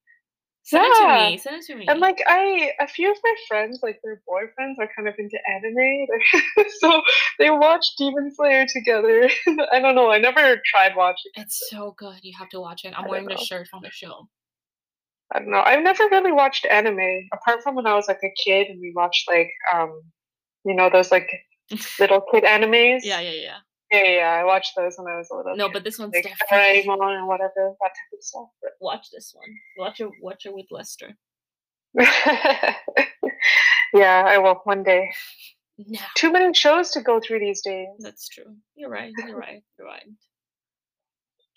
Send 0.63 0.85
it 0.87 0.97
to 0.97 1.03
Yeah. 1.03 1.31
me. 1.31 1.39
Send 1.39 1.57
it 1.57 1.67
to 1.67 1.75
me. 1.77 1.87
And 1.89 2.01
like 2.01 2.23
I 2.27 2.73
a 2.81 2.87
few 2.87 3.11
of 3.11 3.19
my 3.25 3.35
friends, 3.49 3.81
like 3.83 4.01
their 4.05 4.23
boyfriends 4.29 4.75
are 4.79 4.89
kind 4.97 5.09
of 5.09 5.15
into 5.19 5.37
anime. 5.51 6.07
so 6.81 7.03
they 7.39 7.51
watch 7.51 7.85
Demon 7.99 8.33
Slayer 8.35 8.67
together. 8.67 9.29
I 9.73 9.81
don't 9.81 9.95
know, 9.95 10.11
I 10.11 10.19
never 10.19 10.61
tried 10.67 10.95
watching 10.97 11.33
it. 11.35 11.43
it's 11.43 11.69
so 11.71 11.95
good. 11.99 12.19
You 12.23 12.33
have 12.39 12.49
to 12.51 12.61
watch 12.61 12.85
it. 12.85 12.95
I'm 12.97 13.09
wearing 13.09 13.27
don't 13.27 13.39
the 13.39 13.45
shirt 13.45 13.69
from 13.69 13.83
the 13.83 13.91
show. 13.91 14.29
I 15.33 15.39
don't 15.39 15.51
know. 15.51 15.63
I've 15.63 15.83
never 15.83 16.09
really 16.11 16.33
watched 16.33 16.67
anime 16.67 17.29
apart 17.33 17.63
from 17.63 17.75
when 17.77 17.87
I 17.87 17.95
was 17.95 18.09
like 18.09 18.21
a 18.25 18.33
kid 18.43 18.67
and 18.69 18.81
we 18.81 18.93
watched 18.95 19.29
like 19.29 19.51
um 19.73 20.03
you 20.65 20.75
know 20.75 20.91
those 20.91 21.11
like 21.11 21.31
little 22.01 22.21
kid 22.33 22.45
animes. 22.45 23.01
Yeah, 23.05 23.21
yeah, 23.21 23.31
yeah. 23.31 23.57
yeah, 23.93 24.05
yeah. 24.19 24.31
I 24.41 24.45
watched 24.45 24.73
those 24.77 24.95
when 24.99 25.07
I 25.13 25.17
was 25.19 25.29
a 25.31 25.37
little 25.37 25.57
No, 25.57 25.67
kid. 25.69 25.73
but 25.75 25.85
this 25.85 25.99
one's 25.99 26.15
like 26.15 26.25
different. 26.25 26.51
Doraemon 26.87 27.19
and 27.19 27.27
whatever 27.29 27.53
that 27.57 27.89
type 27.89 28.13
of 28.13 28.23
stuff. 28.23 28.49
Watch 28.81 29.07
this 29.13 29.33
one. 29.35 29.49
Watch 29.79 30.01
it. 30.01 30.11
Watch 30.21 30.47
it 30.47 30.55
with 30.55 30.67
Lester. 30.71 31.17
yeah, 33.95 34.25
I 34.27 34.39
will 34.39 34.61
one 34.65 34.83
day. 34.83 35.11
No, 35.87 35.99
Too 36.15 36.31
many 36.31 36.53
shows 36.53 36.91
to 36.91 37.01
go 37.01 37.21
through 37.21 37.39
these 37.39 37.63
days. 37.63 37.89
that's 38.01 38.29
true. 38.29 38.55
You're 38.77 38.91
right. 38.91 39.15
You're 39.27 39.35
right. 39.39 39.63
You're 39.79 39.87
right. 39.87 40.03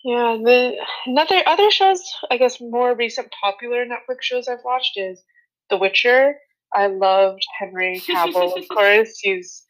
Yeah, 0.04 0.38
the 0.44 0.76
another 1.06 1.42
other 1.46 1.72
shows, 1.72 2.02
I 2.30 2.38
guess 2.38 2.60
more 2.60 2.94
recent 2.96 3.34
popular 3.42 3.86
Netflix 3.86 4.22
shows 4.22 4.48
I've 4.48 4.64
watched 4.66 4.98
is 4.98 5.24
The 5.70 5.78
Witcher. 5.78 6.36
I 6.74 6.88
loved 6.88 7.44
Henry 7.58 8.02
Cavill, 8.06 8.58
of 8.58 8.68
course. 8.74 9.18
He's 9.22 9.64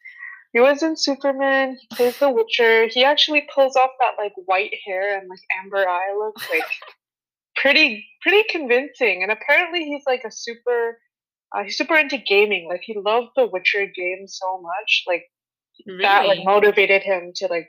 he 0.52 0.60
was 0.60 0.82
in 0.82 0.96
Superman, 0.96 1.76
he 1.80 1.96
plays 1.96 2.18
the 2.18 2.30
Witcher. 2.30 2.88
He 2.88 3.04
actually 3.04 3.46
pulls 3.54 3.76
off 3.76 3.90
that 4.00 4.14
like 4.18 4.32
white 4.46 4.74
hair 4.84 5.18
and 5.18 5.28
like 5.28 5.40
amber 5.62 5.88
eye 5.88 6.14
look, 6.16 6.36
like 6.50 6.64
pretty 7.54 8.04
pretty 8.22 8.42
convincing. 8.48 9.22
And 9.22 9.30
apparently 9.30 9.84
he's 9.84 10.02
like 10.06 10.22
a 10.24 10.32
super 10.32 10.98
uh, 11.54 11.62
he's 11.62 11.76
super 11.76 11.96
into 11.96 12.18
gaming. 12.18 12.66
Like 12.68 12.82
he 12.82 12.98
loved 12.98 13.28
the 13.36 13.46
Witcher 13.46 13.86
game 13.86 14.26
so 14.26 14.60
much. 14.60 15.04
Like 15.06 15.24
that 16.00 16.26
like 16.26 16.44
motivated 16.44 17.02
him 17.02 17.32
to 17.36 17.46
like 17.46 17.68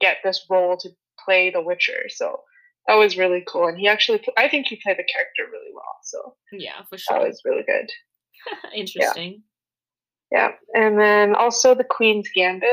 get 0.00 0.18
this 0.24 0.46
role 0.48 0.76
to 0.78 0.90
play 1.24 1.50
the 1.50 1.60
witcher 1.62 2.04
so 2.08 2.40
that 2.88 2.94
was 2.96 3.16
really 3.16 3.42
cool 3.46 3.66
and 3.68 3.78
he 3.78 3.86
actually 3.88 4.20
i 4.36 4.48
think 4.48 4.66
he 4.66 4.80
played 4.82 4.96
the 4.98 5.04
character 5.12 5.44
really 5.50 5.72
well 5.74 5.96
so 6.02 6.34
Yeah, 6.52 6.82
for 6.88 6.98
that 7.08 7.22
was 7.22 7.40
really 7.44 7.62
good 7.66 7.88
Interesting. 8.74 9.42
yeah 10.30 10.52
and 10.74 10.98
then 10.98 11.34
also 11.34 11.74
the 11.74 11.84
queen's 11.84 12.28
gambit 12.34 12.68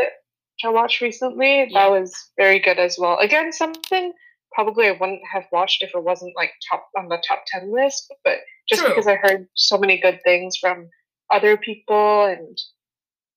which 0.53 0.65
i 0.65 0.69
watched 0.69 1.01
recently 1.01 1.67
Yeah. 1.69 1.85
that 1.85 1.91
was 1.91 2.15
very 2.37 2.59
good 2.59 2.79
as 2.79 2.97
well 2.99 3.17
again 3.19 3.51
something 3.51 4.13
probably 4.51 4.87
i 4.87 4.91
wouldn't 4.91 5.21
have 5.31 5.45
watched 5.51 5.83
if 5.83 5.91
it 5.93 6.03
wasn't 6.03 6.35
like 6.35 6.51
top 6.71 6.87
on 6.97 7.07
the 7.07 7.21
top 7.27 7.43
10 7.47 7.71
list 7.71 8.11
but 8.23 8.37
just 8.67 8.81
True. 8.81 8.89
because 8.89 9.07
i 9.07 9.15
heard 9.15 9.47
so 9.53 9.77
many 9.77 9.99
good 9.99 10.19
things 10.23 10.57
from 10.57 10.89
other 11.31 11.55
people 11.55 12.25
and 12.25 12.57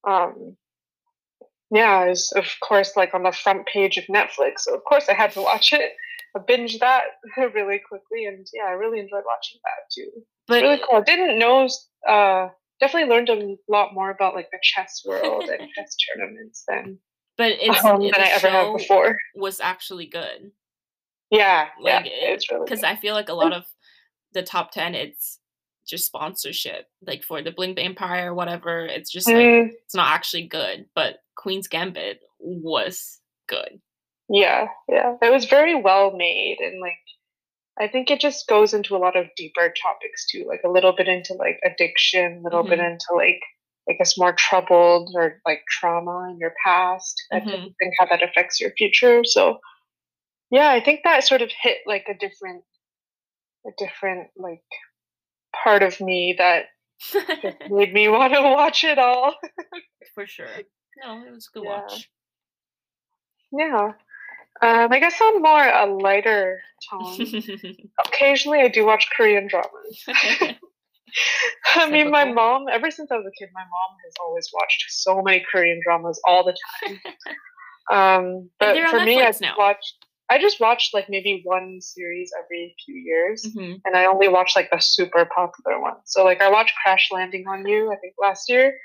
um 0.09 0.57
yeah, 1.73 2.05
it 2.05 2.11
was 2.11 2.33
of 2.37 2.47
course 2.63 2.97
like 2.97 3.15
on 3.15 3.23
the 3.25 3.33
front 3.33 3.67
page 3.67 3.97
of 3.99 4.05
Netflix. 4.05 4.61
So 4.61 4.75
of 4.75 4.85
course 4.85 5.09
I 5.09 5.15
had 5.15 5.33
to 5.33 5.41
watch 5.43 5.73
it. 5.73 5.93
I 6.37 6.39
binged 6.39 6.79
that 6.81 7.03
really 7.37 7.81
quickly, 7.89 8.27
and 8.27 8.47
yeah, 8.55 8.65
I 8.67 8.73
really 8.73 9.01
enjoyed 9.01 9.25
watching 9.27 9.59
that 9.65 9.91
too. 9.95 10.23
But 10.47 10.63
Really 10.63 10.81
cool. 10.89 10.99
I 10.99 11.03
didn't 11.03 11.39
know. 11.39 11.69
Uh, 12.09 12.49
definitely 12.81 13.11
learned 13.15 13.29
a 13.31 13.57
lot 13.69 13.95
more 13.95 14.11
about 14.11 14.35
like 14.35 14.51
the 14.51 14.59
chess 14.63 15.03
world 15.07 15.45
and 15.49 15.69
chess 15.75 15.97
tournaments 15.97 16.65
than 16.69 16.99
but 17.39 17.53
it's 17.61 17.85
um, 17.85 18.01
than 18.03 18.15
I 18.19 18.29
ever 18.33 18.49
have 18.49 18.77
before. 18.77 19.17
was 19.35 19.59
actually 19.61 20.07
good. 20.07 20.51
Yeah, 21.31 21.69
Like, 21.81 22.05
yeah, 22.07 22.11
it- 22.13 22.33
it's 22.35 22.51
really 22.51 22.65
because. 22.65 22.83
I 22.85 22.97
feel 22.97 23.15
like 23.15 23.29
a 23.31 23.35
lot 23.35 23.53
of 23.55 23.65
the 24.33 24.43
top 24.43 24.71
ten, 24.73 24.95
it's 24.95 25.39
just 25.87 26.07
sponsorship. 26.07 26.87
Like 27.07 27.23
for 27.25 27.41
the 27.43 27.51
Bling 27.53 27.79
Empire 27.79 28.31
or 28.33 28.35
whatever, 28.35 28.85
it's 28.87 29.11
just 29.11 29.27
like 29.29 29.37
Mm, 29.37 29.71
it's 29.85 29.95
not 29.95 30.09
actually 30.13 30.47
good. 30.47 30.87
But 30.95 31.21
Queen's 31.42 31.66
Gambit 31.68 32.20
was 32.38 33.20
good. 33.48 33.81
yeah, 34.28 34.68
yeah. 34.88 35.16
It 35.20 35.33
was 35.33 35.44
very 35.46 35.74
well 35.74 36.12
made 36.16 36.59
and 36.61 36.81
like 36.81 36.98
I 37.81 37.88
think 37.88 38.11
it 38.11 38.20
just 38.20 38.46
goes 38.48 38.74
into 38.74 38.94
a 38.94 38.98
lot 38.98 39.16
of 39.16 39.26
deeper 39.37 39.72
topics 39.83 40.26
too, 40.31 40.44
like 40.46 40.61
a 40.64 40.68
little 40.70 40.92
bit 40.94 41.09
into 41.09 41.33
like 41.35 41.59
addiction, 41.64 42.38
a 42.38 42.42
little 42.44 42.62
bit 42.62 42.78
Mhm. 42.78 42.92
into 42.92 43.07
like 43.16 43.40
I 43.90 43.94
guess 43.94 44.16
more 44.16 44.33
troubled 44.33 45.11
or 45.16 45.40
like 45.44 45.62
trauma 45.68 46.28
in 46.31 46.38
your 46.38 46.55
past. 46.64 47.20
I 47.33 47.40
Mhm. 47.40 47.50
think 47.50 47.76
think 47.78 47.94
how 47.98 48.07
that 48.07 48.22
affects 48.22 48.61
your 48.61 48.70
future. 48.72 49.24
So 49.24 49.59
yeah, 50.50 50.68
I 50.70 50.81
think 50.81 51.00
that 51.05 51.24
sort 51.24 51.42
of 51.42 51.50
hit 51.50 51.78
like 51.87 52.07
a 52.09 52.14
different 52.14 52.62
a 53.66 53.70
different 53.78 54.28
like 54.37 54.62
part 55.64 55.83
of 55.83 56.00
me 56.00 56.37
that 56.38 56.66
made 57.70 57.92
me 57.92 58.09
want 58.09 58.33
to 58.35 58.42
watch 58.59 58.85
it 58.85 58.98
all. 58.98 59.35
for 60.14 60.26
sure. 60.26 60.46
No, 60.96 61.24
it 61.26 61.31
was 61.33 61.48
a 61.48 61.59
good 61.59 61.64
Yeah. 61.64 61.81
watch. 61.81 62.11
Yeah. 63.52 63.92
Um, 64.61 64.92
I 64.92 64.98
guess 65.00 65.20
on 65.20 65.42
more 65.42 65.64
a 65.66 65.87
lighter 65.87 66.62
tone. 66.90 67.16
Occasionally, 68.07 68.61
I 68.61 68.68
do 68.68 68.87
watch 68.87 69.09
Korean 69.16 69.48
dramas. 69.48 70.05
I 71.76 71.90
mean, 71.90 72.11
my 72.11 72.24
mom, 72.31 72.66
ever 72.70 72.90
since 72.90 73.11
I 73.11 73.16
was 73.16 73.26
a 73.26 73.31
kid, 73.38 73.50
my 73.52 73.61
mom 73.62 73.96
has 74.05 74.14
always 74.24 74.50
watched 74.52 74.85
so 74.88 75.20
many 75.22 75.44
Korean 75.50 75.81
dramas 75.85 76.20
all 76.26 76.44
the 76.44 76.57
time. 76.87 77.00
Um, 77.90 78.50
but 78.59 78.76
for 78.88 79.00
me, 79.05 79.20
I've 79.20 79.40
now. 79.40 79.55
watched, 79.59 80.07
I 80.31 80.38
just 80.40 80.61
watched 80.61 80.94
like 80.94 81.11
maybe 81.11 81.42
one 81.44 81.81
series 81.81 82.33
every 82.42 82.74
few 82.85 82.94
years. 82.94 83.44
Mhm. 83.44 83.81
And 83.85 83.96
I 83.96 84.07
only 84.07 84.28
watched 84.28 84.57
like 84.57 84.70
the 84.70 84.78
super 84.81 85.24
popular 85.35 85.81
one. 85.81 85.96
So, 86.05 86.24
like, 86.24 86.40
I 86.40 86.48
watched 86.48 86.74
Crash 86.83 87.11
Landing 87.11 87.46
on 87.48 87.66
You, 87.66 87.92
I 87.92 87.96
think 87.96 88.14
last 88.18 88.48
year. 88.48 88.78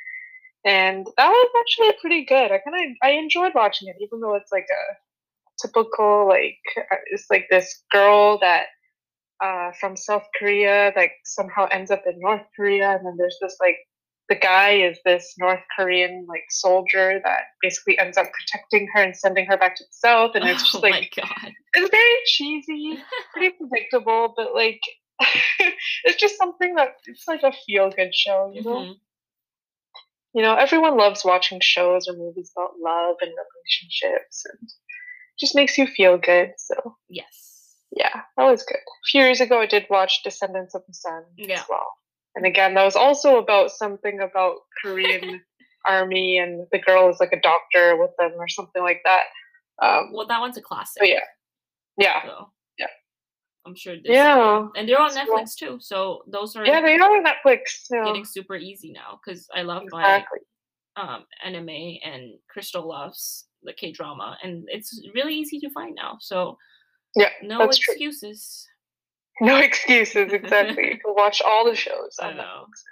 And 0.68 1.08
that 1.16 1.30
was 1.30 1.50
actually 1.62 1.94
pretty 2.02 2.26
good. 2.26 2.52
I 2.52 2.58
kind 2.60 2.92
of 2.92 2.98
I 3.02 3.12
enjoyed 3.12 3.54
watching 3.56 3.88
it, 3.88 3.96
even 4.02 4.20
though 4.20 4.36
it's 4.36 4.52
like 4.52 4.68
a 4.70 5.66
typical 5.66 6.28
like 6.28 6.60
uh, 6.78 6.96
it's 7.12 7.28
like 7.30 7.48
this 7.50 7.84
girl 7.90 8.38
that 8.40 8.66
uh, 9.42 9.72
from 9.80 9.96
South 9.96 10.26
Korea 10.38 10.92
like 10.94 11.14
somehow 11.24 11.68
ends 11.72 11.90
up 11.90 12.04
in 12.06 12.20
North 12.20 12.42
Korea, 12.54 12.92
and 12.92 13.06
then 13.06 13.16
there's 13.18 13.38
this 13.42 13.56
like 13.62 13.78
the 14.28 14.36
guy 14.36 14.72
is 14.72 15.00
this 15.06 15.36
North 15.40 15.64
Korean 15.78 16.26
like 16.28 16.44
soldier 16.50 17.22
that 17.24 17.44
basically 17.62 17.98
ends 17.98 18.18
up 18.18 18.28
protecting 18.34 18.90
her 18.94 19.02
and 19.02 19.16
sending 19.16 19.46
her 19.46 19.56
back 19.58 19.78
to 19.78 19.86
the 19.86 19.90
South, 19.92 20.32
and 20.36 20.44
it's 20.44 20.64
oh 20.64 20.66
just 20.66 20.84
like 20.84 20.92
my 20.92 21.10
god. 21.16 21.54
it's 21.76 21.90
very 21.90 22.20
cheesy, 22.26 23.00
pretty 23.32 23.56
predictable, 23.58 24.34
but 24.36 24.54
like 24.54 24.82
it's 26.04 26.20
just 26.20 26.38
something 26.38 26.76
that 26.76 26.96
it's 27.06 27.26
like 27.26 27.44
a 27.44 27.54
feel 27.66 27.90
good 27.90 28.14
show, 28.14 28.52
you 28.54 28.64
know. 28.64 28.82
Mhm. 28.82 28.96
You 30.38 30.44
know, 30.44 30.54
everyone 30.54 30.98
loves 30.98 31.26
watching 31.26 31.60
shows 31.62 32.08
or 32.08 32.14
movies 32.16 32.52
about 32.56 32.74
love 32.80 33.16
and 33.22 33.32
relationships, 33.56 34.44
and 34.46 34.70
just 35.40 35.56
makes 35.56 35.80
you 35.80 35.88
feel 35.88 36.20
good. 36.20 36.52
So 36.58 36.76
Yes. 37.10 37.74
yeah, 37.92 38.22
that 38.38 38.44
was 38.44 38.62
good. 38.62 38.78
A 38.78 39.06
few 39.10 39.24
years 39.24 39.42
ago, 39.42 39.60
I 39.62 39.66
did 39.66 39.88
watch 39.90 40.22
Descendants 40.24 40.76
of 40.76 40.84
the 40.88 40.94
Sun 40.94 41.24
Yeah. 41.38 41.56
as 41.62 41.66
well, 41.68 41.92
and 42.36 42.46
again, 42.46 42.76
that 42.76 42.84
was 42.86 42.96
also 42.96 43.40
about 43.40 43.72
something 43.72 44.20
about 44.20 44.58
Korean 44.84 45.42
army, 45.88 46.38
and 46.38 46.68
the 46.72 46.78
girl 46.78 47.10
is 47.10 47.20
like 47.20 47.34
a 47.34 47.42
doctor 47.42 47.98
with 47.98 48.12
them 48.20 48.34
or 48.38 48.48
something 48.48 48.84
like 48.84 49.02
that. 49.06 49.24
Um, 49.82 50.12
Well, 50.14 50.28
that 50.28 50.40
one's 50.40 50.58
a 50.58 50.62
classic. 50.62 51.02
yeah, 51.04 51.20
yeah, 51.98 52.22
So 52.22 52.28
Yeah. 52.28 52.46
I'm 53.68 53.76
sure. 53.76 53.96
This, 53.96 54.06
Yeah. 54.06 54.68
And 54.76 54.88
they're 54.88 55.00
on 55.00 55.12
Netflix 55.12 55.56
too, 55.56 55.78
so 55.80 56.24
those 56.28 56.56
are 56.56 56.66
yeah. 56.66 56.82
They 56.82 56.96
are 56.96 57.02
on 57.18 57.24
Netflix. 57.24 57.62
Yeah, 57.92 58.06
getting 58.06 58.26
super 58.26 58.56
easy 58.56 58.92
now 58.92 59.20
because 59.20 59.48
I 59.54 59.62
love 59.62 59.84
exactly. 59.84 60.40
my 60.98 61.04
um 61.16 61.26
anime 61.44 61.98
and 62.04 62.40
Crystal 62.50 62.88
loves 62.88 63.46
the 63.64 63.74
K 63.74 63.92
drama, 63.92 64.38
and 64.44 64.66
it's 64.68 64.90
really 65.14 65.36
easy 65.36 65.60
to 65.60 65.70
find 65.72 65.94
now. 65.96 66.18
So 66.20 66.58
Yeah, 67.16 67.30
no 67.44 67.60
that's 67.60 67.78
true. 67.78 67.94
excuses. 67.94 68.68
No 69.42 69.58
excuses. 69.58 70.34
Exactly. 70.34 70.86
you 70.88 70.98
can 71.00 71.14
watch 71.14 71.44
all 71.44 71.64
the 71.66 71.76
shows 71.76 72.16
I 72.20 72.30
on 72.30 72.38
know. 72.38 72.66
Netflix. 72.66 72.86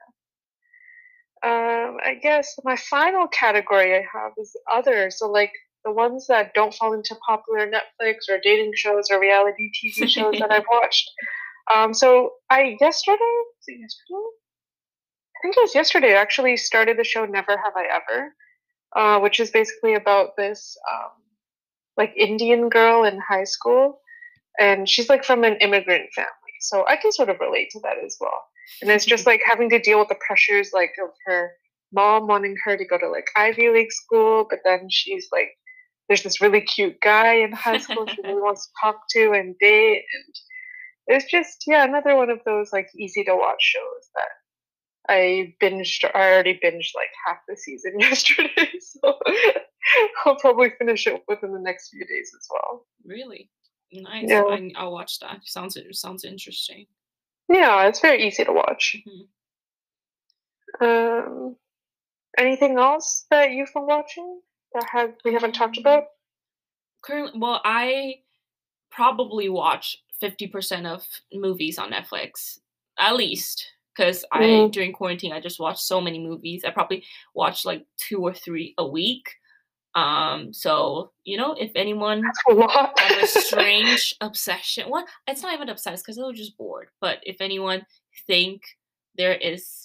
Um, 1.43 1.97
I 2.03 2.15
guess 2.21 2.55
my 2.63 2.75
final 2.75 3.27
category 3.27 3.95
I 3.95 4.03
have 4.13 4.31
is 4.37 4.55
other. 4.71 5.09
So 5.11 5.27
like 5.29 5.51
the 5.85 5.91
ones 5.91 6.25
that 6.27 6.53
don't 6.53 6.73
fall 6.73 6.93
into 6.93 7.15
popular 7.25 7.67
Netflix 7.67 8.27
or 8.29 8.39
dating 8.43 8.71
shows 8.75 9.07
or 9.11 9.19
reality 9.19 9.69
TV 9.71 10.09
shows 10.09 10.35
that 10.39 10.51
I've 10.51 10.65
watched. 10.71 11.09
Um, 11.75 11.95
so 11.95 12.33
I 12.51 12.77
yesterday, 12.79 13.17
was 13.17 13.65
it 13.65 13.79
yesterday? 13.79 14.27
I 15.35 15.37
think 15.41 15.57
it 15.57 15.61
was 15.61 15.73
yesterday. 15.73 16.13
I 16.13 16.21
actually 16.21 16.57
started 16.57 16.95
the 16.99 17.03
show 17.03 17.25
Never 17.25 17.57
Have 17.57 17.73
I 17.75 17.87
Ever, 17.91 18.33
uh, 18.95 19.19
which 19.19 19.39
is 19.39 19.49
basically 19.49 19.95
about 19.95 20.37
this 20.37 20.77
um, 20.93 21.09
like 21.97 22.13
Indian 22.15 22.69
girl 22.69 23.03
in 23.03 23.19
high 23.19 23.45
school, 23.45 23.99
and 24.59 24.87
she's 24.87 25.09
like 25.09 25.25
from 25.25 25.43
an 25.43 25.55
immigrant 25.55 26.13
family, 26.13 26.53
so 26.61 26.85
I 26.87 26.97
can 26.97 27.11
sort 27.11 27.29
of 27.29 27.39
relate 27.39 27.71
to 27.71 27.79
that 27.79 27.97
as 28.05 28.15
well. 28.21 28.43
And 28.83 28.91
it's 28.91 29.03
just 29.03 29.25
like 29.25 29.41
having 29.43 29.71
to 29.71 29.79
deal 29.79 29.97
with 29.97 30.09
the 30.09 30.19
pressures 30.27 30.69
like 30.71 30.93
of 31.03 31.09
her 31.25 31.51
mom 31.91 32.27
wanting 32.27 32.57
her 32.63 32.77
to 32.77 32.85
go 32.85 32.99
to 32.99 33.09
like 33.09 33.27
Ivy 33.35 33.69
League 33.69 33.91
school, 33.91 34.45
but 34.47 34.59
then 34.63 34.87
she's 34.89 35.29
like, 35.31 35.49
there's 36.07 36.23
this 36.23 36.41
really 36.41 36.61
cute 36.61 36.99
guy 37.01 37.35
in 37.35 37.51
high 37.51 37.77
school 37.77 38.05
she 38.07 38.21
really 38.23 38.41
wants 38.41 38.67
to 38.67 38.71
talk 38.81 39.01
to 39.11 39.31
and 39.33 39.55
date, 39.59 40.03
and 40.13 40.35
it's 41.07 41.29
just 41.29 41.63
yeah 41.67 41.83
another 41.83 42.15
one 42.15 42.29
of 42.29 42.39
those 42.45 42.71
like 42.73 42.87
easy 42.97 43.23
to 43.23 43.35
watch 43.35 43.61
shows 43.61 44.09
that 44.15 44.29
I 45.13 45.53
binged. 45.61 46.03
I 46.13 46.31
already 46.31 46.59
binged 46.63 46.91
like 46.95 47.09
half 47.25 47.37
the 47.47 47.57
season 47.57 47.93
yesterday, 47.99 48.71
so 48.79 49.17
I'll 50.25 50.37
probably 50.37 50.71
finish 50.77 51.07
it 51.07 51.23
within 51.27 51.53
the 51.53 51.59
next 51.59 51.89
few 51.89 52.05
days 52.05 52.31
as 52.37 52.47
well. 52.51 52.85
Really 53.05 53.49
nice. 53.91 54.25
Yeah. 54.27 54.43
I, 54.43 54.71
I'll 54.75 54.91
watch 54.91 55.19
that. 55.19 55.39
Sounds 55.43 55.77
sounds 55.91 56.25
interesting. 56.25 56.87
Yeah, 57.47 57.87
it's 57.87 57.99
very 57.99 58.25
easy 58.27 58.43
to 58.43 58.53
watch. 58.53 58.97
Mhm. 59.07 59.27
Um, 60.81 61.55
anything 62.37 62.77
else 62.77 63.25
that 63.29 63.51
you've 63.51 63.73
been 63.73 63.85
watching 63.85 64.41
that 64.75 64.87
have 64.91 65.13
we 65.25 65.33
haven't 65.33 65.53
talked 65.55 65.77
about? 65.77 66.03
Currently, 67.01 67.39
well, 67.39 67.61
I 67.63 68.15
probably 68.91 69.49
watch 69.49 69.97
fifty 70.19 70.47
percent 70.47 70.85
of 70.87 71.03
movies 71.33 71.77
on 71.79 71.91
Netflix, 71.91 72.59
at 72.99 73.15
least. 73.15 73.71
Because 73.95 74.25
I 74.31 74.41
Mhm. 74.43 74.71
during 74.73 74.91
quarantine, 74.91 75.31
I 75.31 75.39
just 75.39 75.57
watched 75.59 75.79
so 75.79 76.01
many 76.01 76.19
movies. 76.19 76.65
I 76.65 76.71
probably 76.71 77.05
watched 77.33 77.65
like 77.65 77.85
two 77.95 78.19
or 78.21 78.33
three 78.33 78.73
a 78.77 78.85
week. 78.85 79.23
Um, 79.95 80.51
so 80.53 81.13
you 81.23 81.37
know, 81.37 81.53
if 81.53 81.71
anyone 81.75 82.21
That's 82.21 82.39
a 82.49 82.53
lot. 82.53 82.99
have 82.99 83.23
a 83.23 83.27
strange 83.27 84.13
obsession. 84.19 84.89
What? 84.89 85.07
It's 85.27 85.41
not 85.41 85.53
even 85.53 85.69
obsessed 85.69 86.03
because 86.03 86.17
they 86.17 86.23
were 86.23 86.33
just 86.33 86.57
bored. 86.57 86.89
But 86.99 87.19
if 87.23 87.39
anyone 87.39 87.85
think 88.27 88.63
there 89.17 89.35
is 89.35 89.84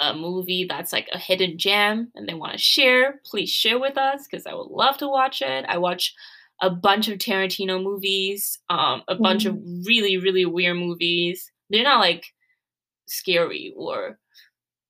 a 0.00 0.14
movie 0.14 0.66
that's 0.68 0.92
like 0.92 1.08
a 1.12 1.18
hidden 1.18 1.58
gem 1.58 2.10
and 2.14 2.28
they 2.28 2.34
want 2.34 2.52
to 2.52 2.58
share, 2.58 3.20
please 3.24 3.50
share 3.50 3.78
with 3.78 3.98
us 3.98 4.26
because 4.30 4.46
I 4.46 4.54
would 4.54 4.68
love 4.70 4.96
to 4.98 5.08
watch 5.08 5.42
it. 5.42 5.64
I 5.68 5.78
watch 5.78 6.14
a 6.60 6.70
bunch 6.70 7.08
of 7.08 7.18
Tarantino 7.18 7.82
movies, 7.82 8.58
um, 8.70 9.02
a 9.08 9.14
bunch 9.14 9.44
of 9.44 9.56
really 9.86 10.16
really 10.16 10.44
weird 10.44 10.76
movies. 10.76 11.50
They're 11.70 11.84
not 11.84 12.00
like 12.00 12.24
scary 13.06 13.72
or 13.76 14.18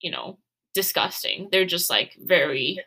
you 0.01 0.11
know 0.11 0.39
disgusting. 0.75 1.49
They're 1.53 1.67
just 1.67 1.91
like 1.91 2.17
very 2.21 2.79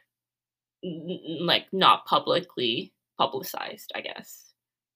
like 0.83 1.67
not 1.71 2.05
publicly 2.05 2.93
publicized, 3.17 3.91
I 3.95 4.01
guess. 4.01 4.53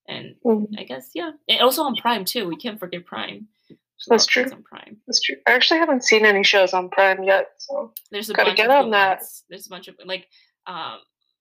And 0.08 0.36
Mhm, 0.46 0.68
I 0.78 0.84
guess 0.84 1.12
yeah, 1.14 1.32
and 1.50 1.62
also 1.62 1.84
on 1.84 1.96
Prime 1.96 2.26
too. 2.26 2.48
We 2.48 2.58
can't 2.58 2.80
forget 2.80 3.06
Prime. 3.06 3.48
That's 3.98 4.08
lot 4.10 4.16
of 4.16 4.22
things 4.22 4.52
true. 4.52 4.58
On 4.58 4.64
Prime, 4.64 4.98
That's 5.08 5.22
true. 5.22 5.36
I 5.48 5.52
actually 5.54 5.80
haven't 5.80 6.04
seen 6.04 6.26
any 6.26 6.44
shows 6.44 6.74
on 6.74 6.90
Prime 6.90 7.24
yet, 7.24 7.48
so 7.58 7.94
there's 8.12 8.30
a 8.30 8.34
Gotta 8.34 8.50
bunch 8.50 8.58
get 8.58 8.70
of 8.70 8.86
on 8.86 8.92
that. 8.92 9.20
ones. 9.20 9.44
There's 9.50 9.68
a 9.68 9.70
bunch 9.70 9.88
of 9.88 9.96
like 10.06 10.28
um 10.68 10.98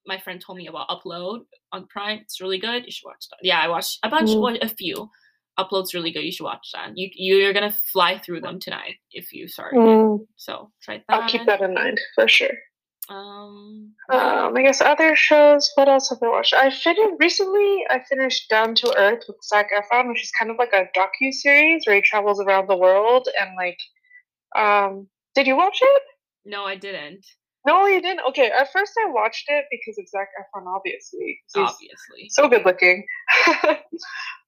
my 0.07 0.19
friend 0.21 0.41
told 0.41 0.59
me 0.59 0.67
about 0.67 0.89
Upload 0.89 1.41
on 1.73 1.87
Prime. 1.87 2.19
It's 2.19 2.41
really 2.41 2.59
good. 2.59 2.85
You 2.85 2.91
should 2.93 3.07
watch 3.07 3.27
that. 3.31 3.39
Yeah, 3.43 3.59
I 3.59 3.69
watched 3.69 3.99
a 4.03 4.09
bunch, 4.11 4.31
Mm. 4.31 4.63
a 4.63 4.69
few. 4.69 5.11
Upload's 5.59 5.95
really 5.95 6.11
good. 6.13 6.25
You 6.25 6.33
should 6.33 6.45
watch 6.45 6.69
that. 6.75 6.91
You 6.97 7.09
you're 7.15 7.53
gonna 7.53 7.75
fly 7.93 8.19
through 8.19 8.41
them 8.43 8.59
tonight 8.61 8.97
if 9.13 9.33
you 9.33 9.49
start. 9.49 9.75
mm, 9.75 10.19
So 10.37 10.71
try 10.83 10.99
that. 10.99 11.05
I'll 11.23 11.29
keep 11.29 11.47
that 11.47 11.61
in 11.63 11.75
mind 11.75 12.01
for 12.15 12.29
sure. 12.29 12.51
Um, 13.09 13.95
Um, 14.11 14.57
I 14.57 14.63
guess 14.63 14.81
other 14.81 15.15
shows. 15.15 15.71
What 15.75 15.89
else 15.89 16.09
have 16.11 16.23
I 16.23 16.29
watched? 16.29 16.55
I 16.55 16.71
finished 16.71 17.15
recently. 17.19 17.85
I 17.91 18.01
finished 18.09 18.49
Down 18.49 18.75
to 18.77 18.95
Earth 18.99 19.25
with 19.29 19.37
Zac 19.45 19.71
Efron, 19.73 20.09
which 20.09 20.23
is 20.23 20.33
kind 20.39 20.51
of 20.51 20.57
like 20.59 20.73
a 20.73 20.89
docu 20.97 21.33
series 21.33 21.85
where 21.87 21.97
he 21.97 22.03
travels 22.03 22.41
around 22.41 22.69
the 22.69 22.77
world 22.77 23.29
and 23.39 23.51
like. 23.57 23.79
Um, 24.57 25.09
did 25.35 25.47
you 25.47 25.57
watch 25.57 25.79
it? 25.83 26.03
no, 26.47 26.65
I 26.65 26.77
didn't. 26.77 27.27
No, 27.67 27.87
you 27.87 28.01
didn't. 28.03 28.21
Okay, 28.29 28.51
at 28.51 28.71
first 28.73 28.93
I 29.03 29.11
watched 29.11 29.47
it 29.49 29.65
because 29.71 29.99
of 29.99 30.09
Zac 30.09 30.29
Efron, 30.39 30.67
obviously. 30.67 31.41
Obviously. 31.57 32.29
So 32.29 32.49
good 32.49 32.65
looking. 32.67 33.07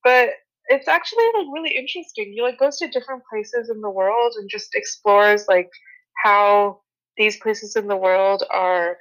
but 0.05 0.31
it's 0.69 0.87
actually 0.89 1.25
like 1.35 1.47
really 1.53 1.75
interesting. 1.77 2.33
He 2.35 2.43
like 2.43 2.59
goes 2.59 2.79
to 2.79 2.89
different 2.89 3.23
places 3.31 3.71
in 3.71 3.81
the 3.81 3.91
world 3.91 4.35
and 4.37 4.51
just 4.51 4.75
explores 4.75 5.47
like 5.49 5.71
how 6.23 6.81
these 7.17 7.37
places 7.37 7.77
in 7.77 7.87
the 7.89 7.97
world 7.97 8.45
are, 8.51 8.97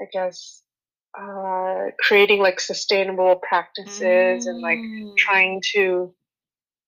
I 0.00 0.04
guess, 0.12 0.62
uh, 1.18 1.90
creating 2.00 2.40
like 2.40 2.60
sustainable 2.60 3.36
practices 3.36 4.46
mm. 4.46 4.46
and 4.46 4.60
like 4.60 4.78
mm. 4.78 5.16
trying 5.16 5.62
to 5.74 6.14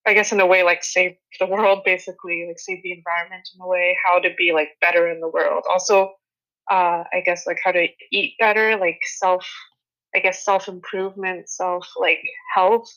I 0.07 0.13
guess 0.13 0.33
in 0.33 0.41
a 0.41 0.47
way 0.47 0.63
like 0.63 0.85
save 0.85 1.17
the 1.41 1.47
world 1.47 1.83
basically, 1.85 2.45
like 2.47 2.59
save 2.59 2.83
the 2.83 2.93
environment 2.93 3.49
in 3.55 3.61
a 3.61 3.67
way, 3.67 3.97
how 4.05 4.19
to 4.19 4.29
be 4.37 4.53
like 4.53 4.71
better 4.81 5.09
in 5.09 5.21
the 5.21 5.29
world. 5.29 5.65
Also, 5.73 6.13
uh, 6.71 7.05
I 7.13 7.23
guess 7.25 7.47
like 7.47 7.59
how 7.65 7.73
to 7.73 7.87
eat 8.13 8.35
better, 8.39 8.77
like 8.77 8.99
self, 9.19 9.47
I 10.15 10.19
guess 10.19 10.45
self 10.45 10.69
improvement, 10.69 11.49
self 11.49 11.89
like 11.99 12.21
health. 12.55 12.89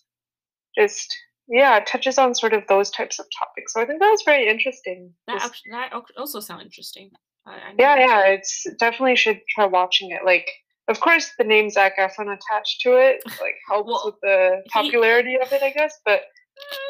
Just 0.77 1.15
yeah, 1.47 1.77
it 1.77 1.87
touches 1.87 2.17
on 2.17 2.35
sort 2.35 2.53
of 2.53 2.63
those 2.67 2.91
types 2.91 3.19
of 3.19 3.25
topics. 3.37 3.73
So 3.73 3.81
I 3.81 3.85
think 3.85 4.01
that 4.01 4.09
was 4.09 4.23
very 4.25 4.49
interesting. 4.49 5.13
That 5.27 5.43
actually, 5.43 5.71
that 5.71 5.93
also 6.17 6.41
sound 6.41 6.61
interesting. 6.61 7.11
I, 7.47 7.51
I 7.51 7.73
yeah, 7.77 7.95
yeah, 7.97 8.25
it's 8.27 8.67
definitely 8.79 9.15
should 9.15 9.41
try 9.49 9.65
watching 9.65 10.11
it. 10.11 10.21
Like, 10.25 10.49
of 10.87 10.99
course, 10.99 11.31
the 11.37 11.43
name 11.43 11.69
Zac 11.69 11.97
Efron 11.97 12.33
attached 12.33 12.81
to 12.81 12.97
it 12.97 13.21
like 13.25 13.55
helps 13.67 13.87
well, 13.87 14.01
with 14.05 14.15
the 14.21 14.61
popularity 14.71 15.31
he, 15.31 15.39
of 15.39 15.51
it, 15.51 15.63
I 15.63 15.71
guess. 15.71 15.97
But 16.05 16.21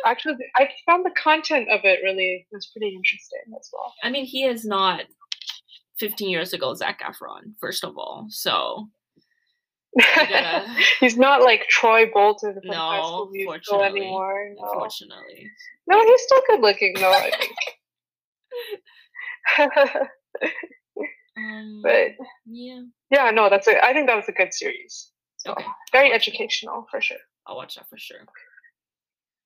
actually, 0.05 0.35
I 0.55 0.69
found 0.85 1.05
the 1.05 1.11
content 1.11 1.69
of 1.69 1.81
it 1.83 1.99
really 2.03 2.47
was 2.51 2.67
pretty 2.67 2.95
interesting 2.95 3.53
as 3.59 3.69
well. 3.71 3.93
I 4.03 4.09
mean, 4.09 4.25
he 4.25 4.43
is 4.43 4.65
not 4.65 5.03
15 5.99 6.29
years 6.29 6.53
ago 6.53 6.73
Zac 6.73 7.01
Efron, 7.01 7.53
first 7.59 7.83
of 7.83 7.97
all. 7.97 8.27
So 8.29 8.89
gotta... 9.99 10.65
he's 10.99 11.17
not 11.17 11.41
like 11.41 11.67
Troy 11.69 12.09
Bolton 12.11 12.53
from 12.53 12.71
no, 12.71 12.77
High 12.77 13.01
School 13.01 13.29
Musical 13.31 13.83
anymore. 13.83 14.53
No. 14.55 14.63
Unfortunately. 14.63 15.49
No, 15.87 16.03
he's 16.03 16.21
still 16.21 16.41
good 16.47 16.61
looking 16.61 16.93
though, 16.95 17.11
I 17.11 17.31
think. 17.31 17.55
um, 21.37 21.81
but 21.83 22.11
yeah. 22.45 22.81
Yeah, 23.11 23.31
no, 23.31 23.49
that's 23.49 23.67
a 23.67 23.83
I 23.83 23.93
think 23.93 24.07
that 24.07 24.15
was 24.15 24.27
a 24.27 24.33
good 24.33 24.53
series. 24.53 25.11
So 25.37 25.51
okay. 25.51 25.65
very 25.91 26.11
educational 26.11 26.85
for 26.89 27.01
sure. 27.01 27.17
I'll 27.45 27.55
watch 27.55 27.75
that 27.75 27.87
for 27.89 27.97
sure. 27.97 28.19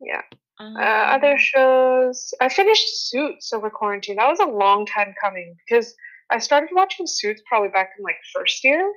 Yeah. 0.01 0.21
Um, 0.59 0.75
uh, 0.75 0.79
other 0.79 1.37
shows. 1.37 2.33
I 2.41 2.49
finished 2.49 3.09
Suits 3.09 3.53
over 3.53 3.69
quarantine. 3.69 4.15
That 4.17 4.29
was 4.29 4.39
a 4.39 4.45
long 4.45 4.85
time 4.85 5.13
coming 5.21 5.55
because 5.67 5.93
I 6.29 6.39
started 6.39 6.69
watching 6.73 7.05
Suits 7.07 7.41
probably 7.47 7.69
back 7.69 7.91
in 7.97 8.03
like 8.03 8.15
first 8.33 8.63
year. 8.63 8.91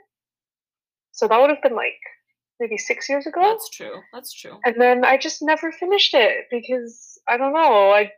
So 1.13 1.29
that 1.29 1.41
would 1.41 1.51
have 1.51 1.63
been 1.63 1.77
like 1.77 2.01
maybe 2.61 2.79
six 2.79 3.09
years 3.09 3.27
ago. 3.27 3.43
That's 3.43 3.71
true. 3.71 4.01
That's 4.13 4.33
true. 4.33 4.59
And 4.65 4.81
then 4.81 5.05
I 5.05 5.17
just 5.17 5.43
never 5.43 5.73
finished 5.73 6.15
it 6.15 6.47
because 6.51 7.14
I 7.29 7.37
don't 7.37 7.53
know. 7.53 7.91
I 7.91 8.11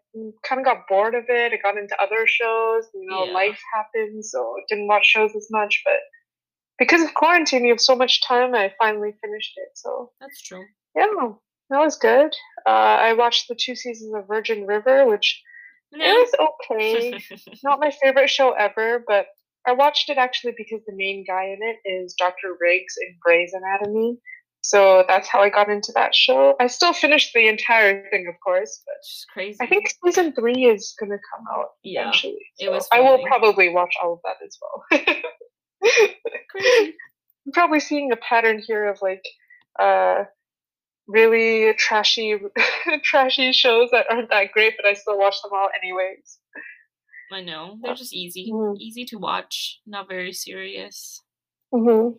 kind 0.43 0.61
of 0.61 0.65
got 0.65 0.89
bored 0.89 1.15
of 1.15 1.25
it. 1.29 1.53
I 1.53 1.57
got 1.63 1.79
into 1.79 2.01
other 2.01 2.27
shows. 2.27 2.87
You 2.95 3.07
know, 3.09 3.27
yeah. 3.27 3.33
life 3.33 3.61
happens, 3.75 4.31
so 4.33 4.57
I 4.59 4.63
didn't 4.69 4.89
watch 4.89 5.07
shows 5.07 5.35
as 5.37 5.49
much. 5.51 5.83
But 5.85 6.01
because 6.79 7.03
of 7.03 7.15
quarantine, 7.15 7.65
you 7.65 7.73
have 7.73 7.81
so 7.81 7.97
much 7.97 8.23
time. 8.23 8.55
I 8.55 8.73
finally 8.79 9.15
finished 9.23 9.53
it. 9.57 9.69
So 9.75 10.11
that's 10.21 10.43
true. 10.43 10.65
Yeah, 10.97 11.07
that 11.71 11.79
was 11.79 11.97
good. 11.97 12.35
Uh, 12.67 12.71
I 12.71 13.13
watched 13.13 13.49
the 13.49 13.55
two 13.55 13.77
seasons 13.77 14.15
of 14.15 14.27
Virgin 14.27 14.67
River, 14.67 15.07
which 15.07 15.43
it 15.93 15.99
was 15.99 16.51
okay. 16.71 17.23
Not 17.65 17.81
my 17.81 17.91
favorite 18.03 18.29
show 18.29 18.53
ever, 18.53 19.05
but 19.07 19.27
I 19.67 19.73
watched 19.73 20.09
it 20.11 20.19
actually 20.19 20.55
because 20.57 20.81
the 20.87 20.95
main 20.95 21.25
guy 21.27 21.45
in 21.47 21.59
it 21.61 21.77
is 21.85 22.15
Dr. 22.15 22.57
Riggs 22.61 22.95
in 23.01 23.17
Grey's 23.21 23.53
Anatomy. 23.53 24.19
So 24.67 25.05
that's 25.07 25.29
how 25.29 25.43
I 25.43 25.49
got 25.49 25.69
into 25.69 25.93
that 25.95 26.13
show. 26.13 26.57
I 26.59 26.67
still 26.67 26.93
finished 26.93 27.33
the 27.33 27.47
entire 27.47 28.03
thing, 28.11 28.27
of 28.27 28.35
course, 28.43 28.83
but 28.85 28.95
it's 28.99 29.25
crazy. 29.33 29.59
I 29.61 29.67
think 29.69 29.93
season 30.05 30.33
three 30.33 30.65
is 30.65 30.93
gonna 30.99 31.21
come 31.33 31.45
out 31.55 31.67
yeah, 31.85 32.01
eventually. 32.01 32.41
So 32.59 32.67
it 32.67 32.73
was. 32.73 32.89
I 32.91 33.01
will 33.01 33.23
probably 33.25 33.69
watch 33.69 33.95
all 34.03 34.15
of 34.15 34.19
that 34.25 34.45
as 34.45 34.59
well. 34.61 35.05
crazy. 36.51 36.95
I'm 37.47 37.53
probably 37.53 37.79
seeing 37.79 38.11
a 38.11 38.17
pattern 38.17 38.61
here 38.67 38.87
of 38.87 38.99
like 39.01 39.25
uh, 39.79 40.25
really 41.07 41.73
trashy 41.75 42.37
trashy 43.05 43.53
shows 43.53 43.91
that 43.93 44.07
aren't 44.11 44.31
that 44.31 44.51
great, 44.51 44.75
but 44.77 44.85
I 44.85 44.95
still 44.95 45.17
watch 45.17 45.37
them 45.45 45.53
all 45.55 45.69
anyways. 45.81 46.41
I 47.33 47.41
know. 47.41 47.79
They're 47.81 47.95
just 47.95 48.13
easy. 48.13 48.51
Mm-hmm. 48.53 48.81
Easy 48.81 49.05
to 49.07 49.19
watch, 49.19 49.81
not 49.87 50.09
very 50.09 50.33
serious. 50.33 51.23
Mm-hmm. 51.73 52.17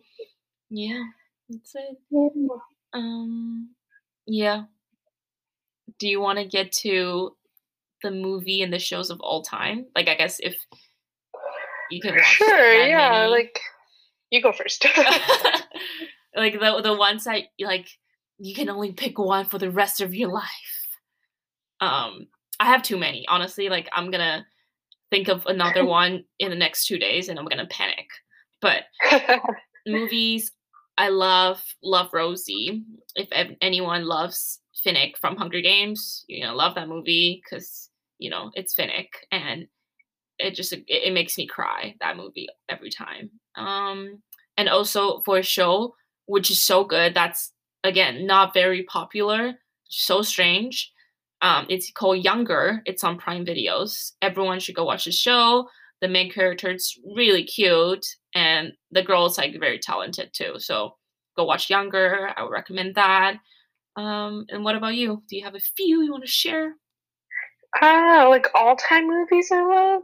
Yeah, 0.70 1.02
that's 1.48 1.74
it. 1.74 1.96
Um 2.92 3.70
yeah. 4.26 4.64
Do 5.98 6.08
you 6.08 6.20
want 6.20 6.38
to 6.38 6.44
get 6.44 6.70
to 6.72 7.34
the 8.02 8.10
movie 8.10 8.62
and 8.62 8.72
the 8.72 8.78
shows 8.78 9.10
of 9.10 9.20
all 9.20 9.42
time? 9.42 9.86
Like 9.94 10.08
I 10.08 10.14
guess 10.14 10.38
if 10.40 10.56
you 11.90 12.00
can 12.00 12.14
watch 12.14 12.24
Sure, 12.24 12.72
yeah, 12.86 13.10
many. 13.10 13.30
like 13.30 13.60
you 14.30 14.42
go 14.42 14.52
first. 14.52 14.86
like 16.36 16.52
the 16.60 16.80
the 16.82 16.94
ones 16.94 17.24
that 17.24 17.44
like 17.60 17.88
you 18.38 18.54
can 18.54 18.68
only 18.68 18.92
pick 18.92 19.18
one 19.18 19.46
for 19.46 19.58
the 19.58 19.70
rest 19.70 20.00
of 20.00 20.14
your 20.14 20.30
life. 20.30 20.46
Um, 21.80 22.28
I 22.60 22.66
have 22.66 22.82
too 22.82 22.98
many, 22.98 23.24
honestly. 23.28 23.68
Like 23.68 23.88
I'm 23.92 24.10
gonna 24.10 24.46
think 25.10 25.28
of 25.28 25.46
another 25.46 25.84
one 25.86 26.24
in 26.38 26.50
the 26.50 26.56
next 26.56 26.86
two 26.86 26.98
days, 26.98 27.28
and 27.28 27.38
I'm 27.38 27.46
gonna 27.46 27.66
panic. 27.66 28.06
But 28.60 28.84
movies, 29.86 30.52
I 30.98 31.08
love 31.08 31.62
love 31.82 32.10
Rosie. 32.12 32.82
If 33.16 33.28
anyone 33.62 34.04
loves 34.04 34.60
Finnick 34.84 35.16
from 35.16 35.36
Hunger 35.36 35.60
Games, 35.60 36.24
you 36.28 36.44
know, 36.44 36.54
love 36.54 36.74
that 36.74 36.88
movie 36.88 37.40
because 37.42 37.88
you 38.18 38.30
know 38.30 38.50
it's 38.54 38.74
Finnick, 38.74 39.08
and 39.32 39.68
it 40.38 40.54
just 40.54 40.72
it, 40.72 40.84
it 40.88 41.14
makes 41.14 41.38
me 41.38 41.46
cry 41.46 41.94
that 42.00 42.16
movie 42.16 42.48
every 42.68 42.90
time. 42.90 43.30
Um, 43.56 44.22
and 44.56 44.68
also 44.68 45.20
for 45.24 45.38
a 45.38 45.42
show 45.42 45.94
which 46.26 46.50
is 46.50 46.60
so 46.60 46.84
good, 46.84 47.14
that's 47.14 47.52
again 47.84 48.26
not 48.26 48.54
very 48.54 48.82
popular 48.84 49.54
so 49.88 50.22
strange 50.22 50.92
um, 51.42 51.66
it's 51.68 51.90
called 51.90 52.24
younger 52.24 52.82
it's 52.84 53.04
on 53.04 53.18
prime 53.18 53.44
videos 53.44 54.12
everyone 54.22 54.58
should 54.58 54.74
go 54.74 54.84
watch 54.84 55.04
the 55.04 55.12
show 55.12 55.68
the 56.00 56.08
main 56.08 56.30
character 56.30 56.70
is 56.70 56.98
really 57.16 57.44
cute 57.44 58.06
and 58.34 58.72
the 58.90 59.02
girl 59.02 59.26
is 59.26 59.38
like 59.38 59.58
very 59.58 59.78
talented 59.78 60.30
too 60.32 60.54
so 60.58 60.94
go 61.36 61.44
watch 61.44 61.70
younger 61.70 62.30
i 62.36 62.42
would 62.42 62.50
recommend 62.50 62.94
that 62.94 63.36
um, 63.96 64.46
and 64.50 64.62
what 64.62 64.76
about 64.76 64.94
you 64.94 65.22
do 65.28 65.36
you 65.36 65.44
have 65.44 65.54
a 65.54 65.60
few 65.60 66.02
you 66.02 66.10
want 66.10 66.24
to 66.24 66.30
share 66.30 66.74
uh 67.82 68.26
like 68.28 68.46
all-time 68.54 69.06
movies 69.08 69.48
i 69.52 69.60
love 69.60 70.02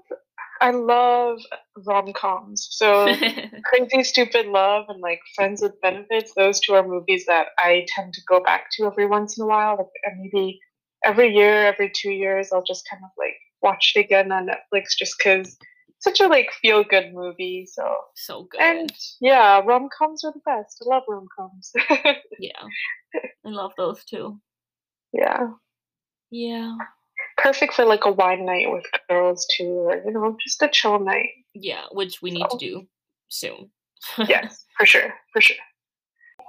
I 0.61 0.71
love 0.71 1.41
rom 1.85 2.13
coms. 2.13 2.69
So 2.71 3.07
Crazy 3.65 4.05
Stupid 4.05 4.47
Love 4.47 4.87
and 4.89 5.01
like 5.01 5.21
Friends 5.35 5.61
with 5.61 5.79
Benefits, 5.81 6.33
those 6.37 6.61
two 6.61 6.75
are 6.75 6.87
movies 6.87 7.27
that 7.27 7.49
I 7.59 7.87
tend 7.95 8.15
to 8.15 8.23
go 8.27 8.41
back 8.41 8.67
to 8.73 8.87
every 8.87 9.07
once 9.07 9.37
in 9.37 9.45
a 9.45 9.47
while. 9.47 9.77
Like 9.77 10.15
maybe 10.17 10.61
every 11.05 11.35
year, 11.35 11.67
every 11.67 11.93
two 11.95 12.13
years, 12.13 12.51
I'll 12.53 12.63
just 12.63 12.89
kind 12.89 13.03
of 13.05 13.11
like 13.19 13.35
watch 13.63 13.93
it 13.95 14.01
again 14.01 14.33
on 14.33 14.47
Netflix 14.47 14.97
just 14.99 15.17
because 15.19 15.57
such 16.05 16.21
a 16.21 16.29
like 16.29 16.51
feel 16.63 16.85
good 16.85 17.13
movie. 17.13 17.67
So 17.71 17.85
so 18.15 18.47
good. 18.51 18.61
And 18.61 18.93
yeah, 19.21 19.61
rom 19.65 19.89
coms 19.97 20.25
are 20.25 20.33
the 20.33 20.41
best. 20.45 20.83
I 20.85 20.95
love 20.95 21.03
rom 21.09 21.27
coms. 21.37 21.73
yeah, 22.39 22.63
I 23.15 23.49
love 23.49 23.73
those 23.77 24.05
too. 24.05 24.41
Yeah. 25.13 25.49
Yeah 26.31 26.77
perfect 27.37 27.75
for 27.75 27.85
like 27.85 28.05
a 28.05 28.13
wine 28.13 28.45
night 28.45 28.71
with 28.71 28.85
girls 29.09 29.47
too, 29.57 29.65
or 29.65 30.03
you 30.05 30.13
know, 30.13 30.37
just 30.43 30.63
a 30.63 30.69
chill 30.69 30.99
night. 30.99 31.31
Yeah, 31.55 31.85
which 31.93 32.23
we 32.23 32.31
need 32.31 32.47
so. 32.51 32.59
to 32.59 32.67
do 32.67 32.87
soon. 33.29 33.71
yes, 34.29 34.65
for 34.77 34.87
sure, 34.87 35.15
for 35.33 35.41
sure. 35.41 35.57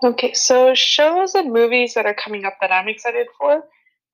Okay, 0.04 0.34
so 0.34 0.74
shows 0.76 1.36
and 1.36 1.54
movies 1.54 1.94
that 1.94 2.06
are 2.06 2.14
coming 2.14 2.46
up 2.46 2.56
that 2.62 2.72
I'm 2.72 2.88
excited 2.88 3.28
for. 3.40 3.64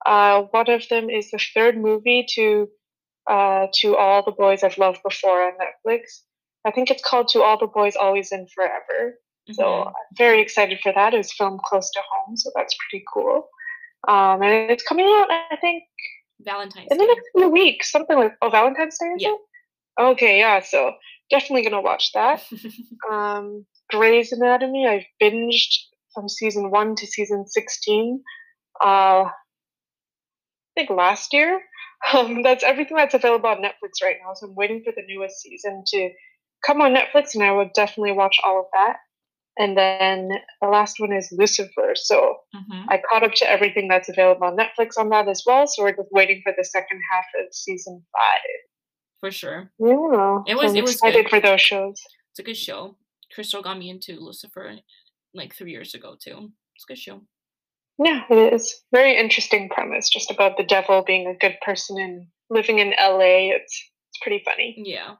Uh, 0.06 0.42
one 0.50 0.70
of 0.70 0.88
them 0.88 1.10
is 1.10 1.30
the 1.30 1.40
third 1.54 1.76
movie 1.76 2.26
to 2.34 2.68
uh, 3.28 3.66
to 3.80 3.96
all 3.96 4.22
the 4.24 4.32
boys 4.32 4.62
I've 4.62 4.78
loved 4.78 5.00
before 5.02 5.44
on 5.44 5.52
Netflix. 5.52 6.22
I 6.64 6.70
think 6.70 6.90
it's 6.90 7.02
called 7.02 7.28
To 7.28 7.42
All 7.42 7.58
the 7.58 7.66
Boys 7.66 7.96
Always 7.96 8.30
and 8.32 8.48
Forever. 8.50 9.18
Mm-hmm. 9.50 9.54
So 9.54 9.84
I'm 9.84 9.92
very 10.16 10.40
excited 10.40 10.78
for 10.80 10.92
that. 10.92 11.14
It's 11.14 11.32
filmed 11.32 11.62
close 11.62 11.90
to 11.90 12.00
home, 12.10 12.36
so 12.36 12.50
that's 12.54 12.76
pretty 12.88 13.04
cool. 13.12 13.48
Um, 14.08 14.42
and 14.42 14.70
it's 14.70 14.84
coming 14.84 15.06
out, 15.06 15.28
I 15.30 15.56
think, 15.60 15.84
Valentine's 16.40 16.88
Day. 16.88 16.94
in 16.94 16.98
the 16.98 17.06
next 17.06 17.28
few 17.36 17.48
weeks, 17.48 17.90
something 17.90 18.16
like 18.16 18.34
oh 18.42 18.50
Valentine's 18.50 18.98
Day. 18.98 19.14
yeah. 19.18 19.28
It? 19.30 19.40
Okay, 20.00 20.38
yeah. 20.38 20.60
So 20.60 20.92
definitely 21.30 21.62
gonna 21.62 21.80
watch 21.80 22.12
that. 22.14 22.42
um, 23.10 23.64
Grey's 23.90 24.32
Anatomy. 24.32 24.86
I've 24.86 25.04
binged 25.20 25.74
from 26.14 26.28
season 26.28 26.70
one 26.70 26.94
to 26.96 27.06
season 27.06 27.46
sixteen. 27.46 28.22
Uh, 28.82 29.24
I 29.24 29.30
think 30.74 30.90
last 30.90 31.32
year. 31.32 31.60
Um, 32.12 32.42
that's 32.42 32.64
everything 32.64 32.96
that's 32.96 33.14
available 33.14 33.48
on 33.48 33.58
Netflix 33.58 34.02
right 34.02 34.16
now. 34.24 34.34
So 34.34 34.46
I'm 34.48 34.54
waiting 34.54 34.82
for 34.84 34.92
the 34.94 35.02
newest 35.06 35.40
season 35.40 35.84
to 35.86 36.10
come 36.66 36.80
on 36.80 36.94
Netflix, 36.94 37.34
and 37.34 37.42
I 37.44 37.52
will 37.52 37.70
definitely 37.74 38.12
watch 38.12 38.38
all 38.44 38.58
of 38.60 38.66
that. 38.72 38.96
And 39.58 39.76
then 39.76 40.30
the 40.60 40.68
last 40.68 40.98
one 40.98 41.12
is 41.12 41.28
Lucifer. 41.30 41.92
So 41.94 42.36
hmm 42.54 42.82
I 42.88 43.00
caught 43.08 43.22
up 43.22 43.34
to 43.34 43.48
everything 43.48 43.86
that's 43.88 44.08
available 44.08 44.44
on 44.46 44.56
Netflix 44.56 44.98
on 44.98 45.08
that 45.10 45.28
as 45.28 45.42
well. 45.46 45.66
So 45.66 45.82
we're 45.84 45.92
just 45.96 46.08
waiting 46.10 46.40
for 46.42 46.52
the 46.56 46.64
second 46.64 47.00
half 47.12 47.24
of 47.38 47.46
season 47.54 48.02
five. 48.12 48.40
For 49.20 49.30
sure. 49.30 49.70
Yeah, 49.78 50.38
It 50.48 50.56
was- 50.56 50.72
I'm 50.72 50.76
it 50.78 50.82
was 50.82 50.94
excited 50.94 51.24
good. 51.26 51.30
for 51.30 51.40
those 51.40 51.60
shows. 51.60 52.00
It's 52.30 52.38
a 52.40 52.42
good 52.42 52.56
show. 52.56 52.96
Crystal 53.32 53.62
got 53.62 53.78
me 53.78 53.90
into 53.90 54.18
Lucifer 54.18 54.76
like 55.34 55.54
three 55.54 55.70
years 55.70 55.94
ago 55.94 56.16
too. 56.20 56.50
It's 56.74 56.84
a 56.84 56.88
good 56.88 56.98
show. 56.98 57.20
Yeah, 57.98 58.22
it 58.30 58.52
is 58.52 58.82
very 58.92 59.16
interesting 59.16 59.68
premise, 59.68 60.08
just 60.08 60.30
about 60.30 60.56
the 60.56 60.64
devil 60.64 61.02
being 61.06 61.26
a 61.26 61.34
good 61.36 61.56
person 61.64 61.98
and 62.00 62.26
living 62.50 62.78
in 62.78 62.90
LA. 62.98 63.50
It's 63.54 63.90
it's 64.10 64.18
pretty 64.22 64.42
funny. 64.44 64.74
Yeah. 64.84 65.14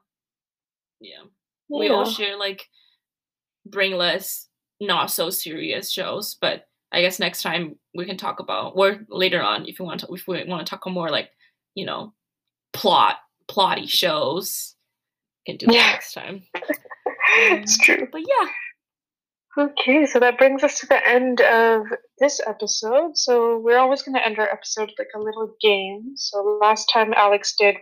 Yeah. 0.99 1.23
We 1.69 1.89
all 1.89 2.05
share 2.05 2.37
like 2.37 2.63
brainless, 3.65 4.47
not 4.79 5.11
so 5.11 5.29
serious 5.29 5.91
shows, 5.91 6.35
but 6.39 6.67
I 6.91 7.01
guess 7.01 7.19
next 7.19 7.41
time 7.41 7.77
we 7.95 8.05
can 8.05 8.17
talk 8.17 8.39
about 8.39 8.73
or 8.75 8.99
later 9.09 9.41
on 9.41 9.67
if 9.67 9.79
you 9.79 9.85
want 9.85 10.01
to 10.01 10.13
if 10.13 10.27
we 10.27 10.43
want 10.45 10.65
to 10.65 10.69
talk 10.69 10.85
more 10.87 11.09
like, 11.09 11.29
you 11.75 11.85
know, 11.85 12.13
plot 12.73 13.17
plotty 13.49 13.87
shows. 13.89 14.75
Can 15.45 15.57
do 15.57 15.65
that 15.67 15.75
Yeah. 15.75 15.91
next 15.91 16.13
time. 16.13 16.43
it's 17.37 17.77
true. 17.77 18.07
But 18.11 18.21
yeah. 18.21 18.47
Okay, 19.55 20.07
so 20.07 20.19
that 20.19 20.39
brings 20.39 20.63
us 20.63 20.79
to 20.79 20.87
the 20.87 21.07
end 21.07 21.39
of 21.41 21.85
this 22.17 22.41
episode. 22.45 23.15
So 23.15 23.59
we're 23.59 23.77
always 23.77 24.01
going 24.01 24.15
to 24.15 24.25
end 24.25 24.39
our 24.39 24.49
episode 24.49 24.89
with 24.89 24.95
like 24.97 25.09
a 25.15 25.19
little 25.19 25.53
game. 25.61 26.13
So 26.15 26.57
last 26.59 26.89
time 26.91 27.13
Alex 27.15 27.53
did 27.59 27.75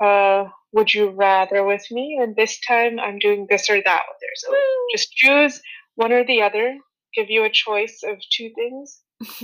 uh, 0.00 0.44
Would 0.72 0.94
You 0.94 1.10
Rather 1.10 1.64
with 1.64 1.84
me, 1.90 2.18
and 2.22 2.36
this 2.36 2.60
time 2.60 3.00
I'm 3.00 3.18
doing 3.18 3.46
this 3.50 3.68
or 3.68 3.82
that 3.82 4.02
with 4.08 4.18
her. 4.20 4.34
So 4.36 4.50
Woo! 4.50 4.56
just 4.92 5.10
choose 5.12 5.60
one 5.96 6.12
or 6.12 6.24
the 6.24 6.42
other, 6.42 6.76
give 7.14 7.28
you 7.28 7.42
a 7.44 7.50
choice 7.50 8.02
of 8.06 8.18
two 8.30 8.50
things, 8.54 9.00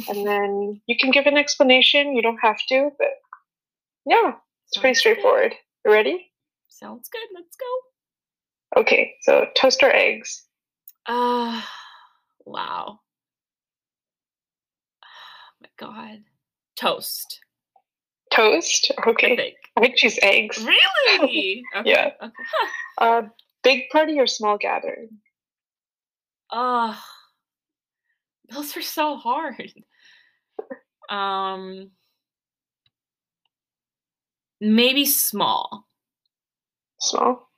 and 0.08 0.24
then 0.26 0.80
you 0.86 0.96
can 1.00 1.10
give 1.10 1.26
an 1.26 1.36
explanation. 1.36 2.14
You 2.14 2.22
don't 2.22 2.38
have 2.42 2.58
to, 2.68 2.90
but 2.96 3.08
yeah, 4.06 4.34
it's 4.68 4.78
pretty 4.78 4.94
Sounds 4.94 4.98
good. 4.98 4.98
straightforward. 4.98 5.54
You 5.84 5.92
ready? 5.92 6.30
Sounds 6.68 7.08
good. 7.08 7.26
Let's 7.34 7.56
go. 7.56 8.80
Okay, 8.82 9.14
so 9.22 9.46
toast 9.56 9.82
or 9.82 9.90
eggs? 9.90 10.44
Ah, 11.06 11.68
wow. 12.44 13.00
Oh 15.04 15.06
my 15.60 15.68
god. 15.78 16.24
Toast. 16.76 17.40
Toast? 18.32 18.90
Okay. 19.06 19.32
I 19.32 19.36
think. 19.36 19.56
I 19.76 19.92
choose 19.96 20.18
eggs. 20.22 20.58
Really? 20.64 21.62
Okay. 21.76 21.90
Yeah. 21.90 22.10
Okay. 22.22 22.32
Uh, 22.98 23.22
big 23.62 23.88
party 23.90 24.18
or 24.18 24.26
small 24.26 24.58
gathering? 24.58 25.18
Ah, 26.50 27.02
those 28.50 28.76
are 28.76 28.82
so 28.82 29.16
hard. 29.16 29.72
Um, 31.10 31.90
maybe 34.62 35.04
small. 35.04 35.86
Small. 37.00 37.50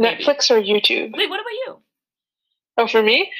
Netflix 0.00 0.50
or 0.50 0.60
YouTube? 0.60 1.12
Wait, 1.16 1.30
what 1.30 1.40
about 1.40 1.52
you? 1.66 1.82
Oh, 2.80 2.86
for 2.86 3.02
me, 3.02 3.30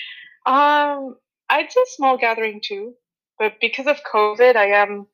um, 0.45 1.17
I'd 1.49 1.73
say 1.73 1.81
small 1.97 2.19
gathering 2.19 2.61
too. 2.63 2.95
But 3.39 3.55
because 3.61 3.87
of 3.87 3.97
COVID, 4.13 4.55
I 4.55 4.67
am. 4.83 5.07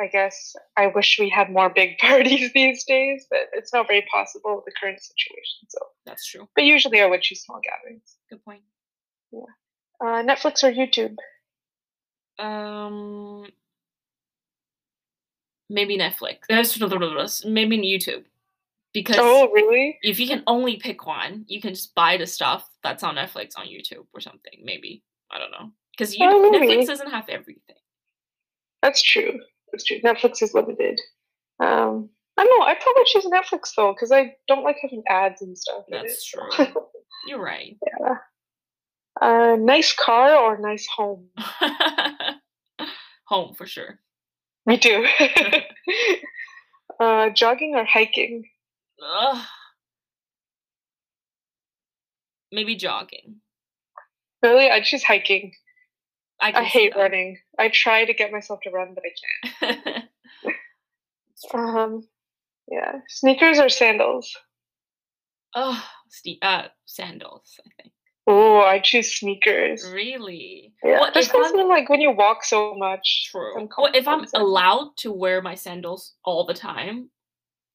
I 0.00 0.06
guess 0.06 0.54
I 0.76 0.86
wish 0.86 1.18
we 1.18 1.28
had 1.28 1.50
more 1.50 1.68
big 1.68 1.98
parties 2.06 2.52
these 2.52 2.84
days, 2.84 3.26
but 3.28 3.40
it's 3.54 3.72
not 3.72 3.86
very 3.88 4.06
possible 4.12 4.54
with 4.56 4.64
the 4.64 4.72
current 4.80 5.00
situation. 5.00 5.66
So, 5.68 5.78
That's 6.06 6.26
true. 6.26 6.48
but 6.54 6.64
usually 6.64 7.00
I 7.00 7.06
would 7.06 7.22
choose 7.22 7.42
small 7.42 7.60
gatherings. 7.60 8.16
Good 8.30 8.44
point. 8.44 8.62
Uh, 10.00 10.22
Netflix 10.22 10.62
or 10.62 10.72
YouTube? 10.72 11.16
Um, 12.38 13.46
maybe 15.68 15.98
Netflix. 15.98 16.38
That's 16.48 17.44
maybe 17.44 17.78
YouTube, 17.78 18.24
because 18.92 19.16
Oh, 19.18 19.50
really? 19.52 19.98
if 20.02 20.18
you 20.20 20.26
can 20.26 20.42
only 20.46 20.76
pick 20.76 21.06
one, 21.06 21.44
you 21.48 21.60
can 21.60 21.74
just 21.74 21.94
buy 21.94 22.16
the 22.16 22.26
stuff 22.26 22.68
that's 22.82 23.02
on 23.02 23.16
Netflix 23.16 23.50
on 23.56 23.66
YouTube 23.66 24.06
or 24.12 24.20
something. 24.20 24.60
Maybe 24.62 25.02
I 25.30 25.38
don't 25.38 25.50
know 25.50 25.70
because 25.96 26.16
you 26.16 26.26
Oh. 26.28 26.50
Netflix 26.52 26.86
doesn't 26.86 27.10
have 27.10 27.28
everything. 27.28 27.76
That's 28.82 29.02
true. 29.02 29.38
That's 29.72 29.84
true. 29.84 30.00
Netflix 30.00 30.42
is 30.42 30.54
limited. 30.54 31.00
Um, 31.60 32.08
I 32.36 32.44
don't 32.44 32.58
know. 32.58 32.64
I'd 32.66 32.80
probably 32.80 33.04
choose 33.06 33.26
Netflix 33.26 33.74
though, 33.76 33.92
because 33.92 34.10
I 34.10 34.34
don't 34.48 34.64
like 34.64 34.78
having 34.80 35.02
ads 35.08 35.42
and 35.42 35.56
stuff. 35.56 35.84
That's 35.90 36.24
true. 36.24 36.48
You're 37.26 37.42
right. 37.42 37.76
yeah 38.00 38.14
uh, 39.20 39.56
nice 39.58 39.92
car 39.92 40.34
or 40.34 40.58
nice 40.58 40.86
home? 40.86 41.26
Home 43.26 43.54
for 43.54 43.66
sure. 43.66 44.00
Me 44.66 44.76
too. 44.78 45.06
uh, 47.00 47.30
jogging 47.30 47.74
or 47.76 47.84
hiking? 47.84 48.44
Ugh. 49.04 49.44
Maybe 52.52 52.74
jogging. 52.76 53.36
Really, 54.42 54.70
I 54.70 54.80
choose 54.80 55.02
hiking. 55.04 55.52
I, 56.40 56.52
I 56.60 56.64
hate 56.64 56.96
running. 56.96 57.38
I 57.58 57.68
try 57.68 58.04
to 58.04 58.14
get 58.14 58.32
myself 58.32 58.60
to 58.62 58.70
run, 58.70 58.94
but 58.94 59.04
I 59.04 59.66
can't. 59.66 60.04
Um, 61.54 62.06
yeah, 62.70 63.00
sneakers 63.08 63.58
or 63.58 63.70
sandals? 63.70 64.36
oh, 65.54 65.82
ste- 66.10 66.38
uh, 66.42 66.64
sandals. 66.84 67.58
I 67.66 67.82
think. 67.82 67.94
Oh, 68.26 68.60
I 68.60 68.78
choose 68.78 69.18
sneakers. 69.18 69.84
Really? 69.90 70.74
Yeah, 70.84 71.00
Well, 71.00 71.12
just 71.12 71.32
because 71.32 71.52
like 71.54 71.88
when 71.88 72.00
you 72.00 72.10
walk 72.10 72.44
so 72.44 72.74
much. 72.76 73.28
True. 73.30 73.68
Well, 73.78 73.90
if 73.94 74.06
I'm 74.06 74.26
allowed 74.34 74.92
to 74.98 75.10
wear 75.12 75.40
my 75.40 75.54
sandals 75.54 76.14
all 76.24 76.44
the 76.44 76.54
time, 76.54 77.10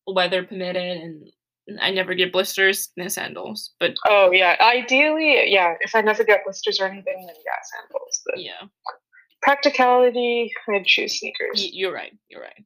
weather 0.07 0.43
permitted, 0.43 0.97
and 1.01 1.79
I 1.81 1.91
never 1.91 2.13
get 2.15 2.31
blisters, 2.31 2.89
then 2.97 3.09
sandals. 3.09 3.73
But 3.79 3.95
Oh 4.07 4.31
yeah, 4.31 4.55
ideally, 4.61 5.51
yeah. 5.51 5.75
If 5.81 5.95
I 5.95 6.01
never 6.01 6.23
get 6.23 6.43
blisters 6.45 6.79
or 6.79 6.85
anything, 6.87 7.25
then 7.25 7.35
yeah, 7.45 7.59
sandals. 7.81 8.21
But 8.25 8.39
yeah, 8.41 8.61
practicality, 9.41 10.51
I'd 10.69 10.85
choose 10.85 11.19
sneakers. 11.19 11.61
y- 11.61 11.69
you're 11.73 11.93
right. 11.93 12.13
You're 12.29 12.41
right. 12.41 12.63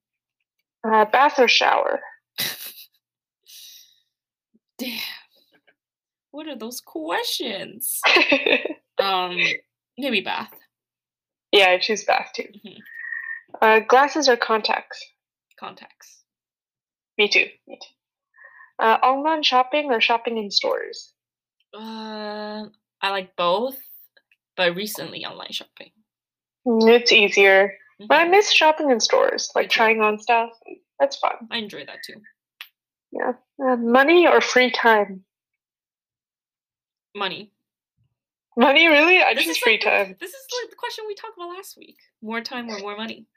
Uh, 0.84 1.06
bath 1.06 1.40
or 1.40 1.48
shower? 1.48 2.00
Damn. 4.78 5.00
What 6.32 6.48
are 6.48 6.58
those 6.58 6.82
questions? 6.82 8.00
Um, 9.02 9.38
maybe 9.98 10.20
bath. 10.20 10.52
yeah, 11.54 11.70
I 11.70 11.78
choose 11.80 12.04
bath 12.04 12.32
too. 12.36 12.50
Mhm. 12.66 12.78
Uh, 13.62 13.80
glasses 13.80 14.28
or 14.28 14.36
contacts? 14.36 15.02
Contacts. 15.58 16.22
Me 17.20 17.28
too. 17.28 17.48
Me 17.68 17.78
too. 17.82 17.88
Uh, 18.80 18.98
online 19.04 19.44
shopping 19.44 19.92
or 19.92 20.00
shopping 20.00 20.38
in 20.38 20.50
stores? 20.50 21.14
Uh, 21.74 22.68
I 23.02 23.10
like 23.12 23.36
both, 23.36 23.78
but 24.56 24.74
recently 24.74 25.26
online 25.26 25.52
shopping. 25.52 25.92
Mm, 26.66 26.90
It's 26.90 27.12
easier. 27.12 27.78
But 28.00 28.22
I 28.22 28.26
Mhm. 28.26 28.32
miss 28.32 28.54
shopping 28.54 28.90
in 28.90 29.02
stores, 29.02 29.52
like 29.54 29.70
trying 29.70 30.00
on 30.00 30.18
stuff. 30.18 30.52
That's 30.98 31.18
fun. 31.18 31.46
I 31.52 31.58
enjoy 31.58 31.86
that 31.86 32.00
too. 32.06 32.22
Yeah. 33.12 33.34
Uh, 33.62 33.76
money 33.76 34.26
or 34.26 34.40
free 34.40 34.72
time? 34.72 35.26
Money. 37.14 37.52
Money, 38.56 38.88
really? 38.88 39.22
I 39.22 39.34
This 39.34 39.48
is 39.48 39.58
free 39.58 39.74
like 39.74 39.82
time. 39.82 40.16
This 40.22 40.34
is 40.34 40.48
like 40.62 40.70
the 40.70 40.78
question 40.78 41.04
we 41.06 41.16
talked 41.16 41.36
about 41.36 41.50
last 41.50 41.76
week. 41.78 41.98
More 42.22 42.40
time 42.40 42.70
or 42.70 42.80
more 42.80 42.96
money? 42.96 43.28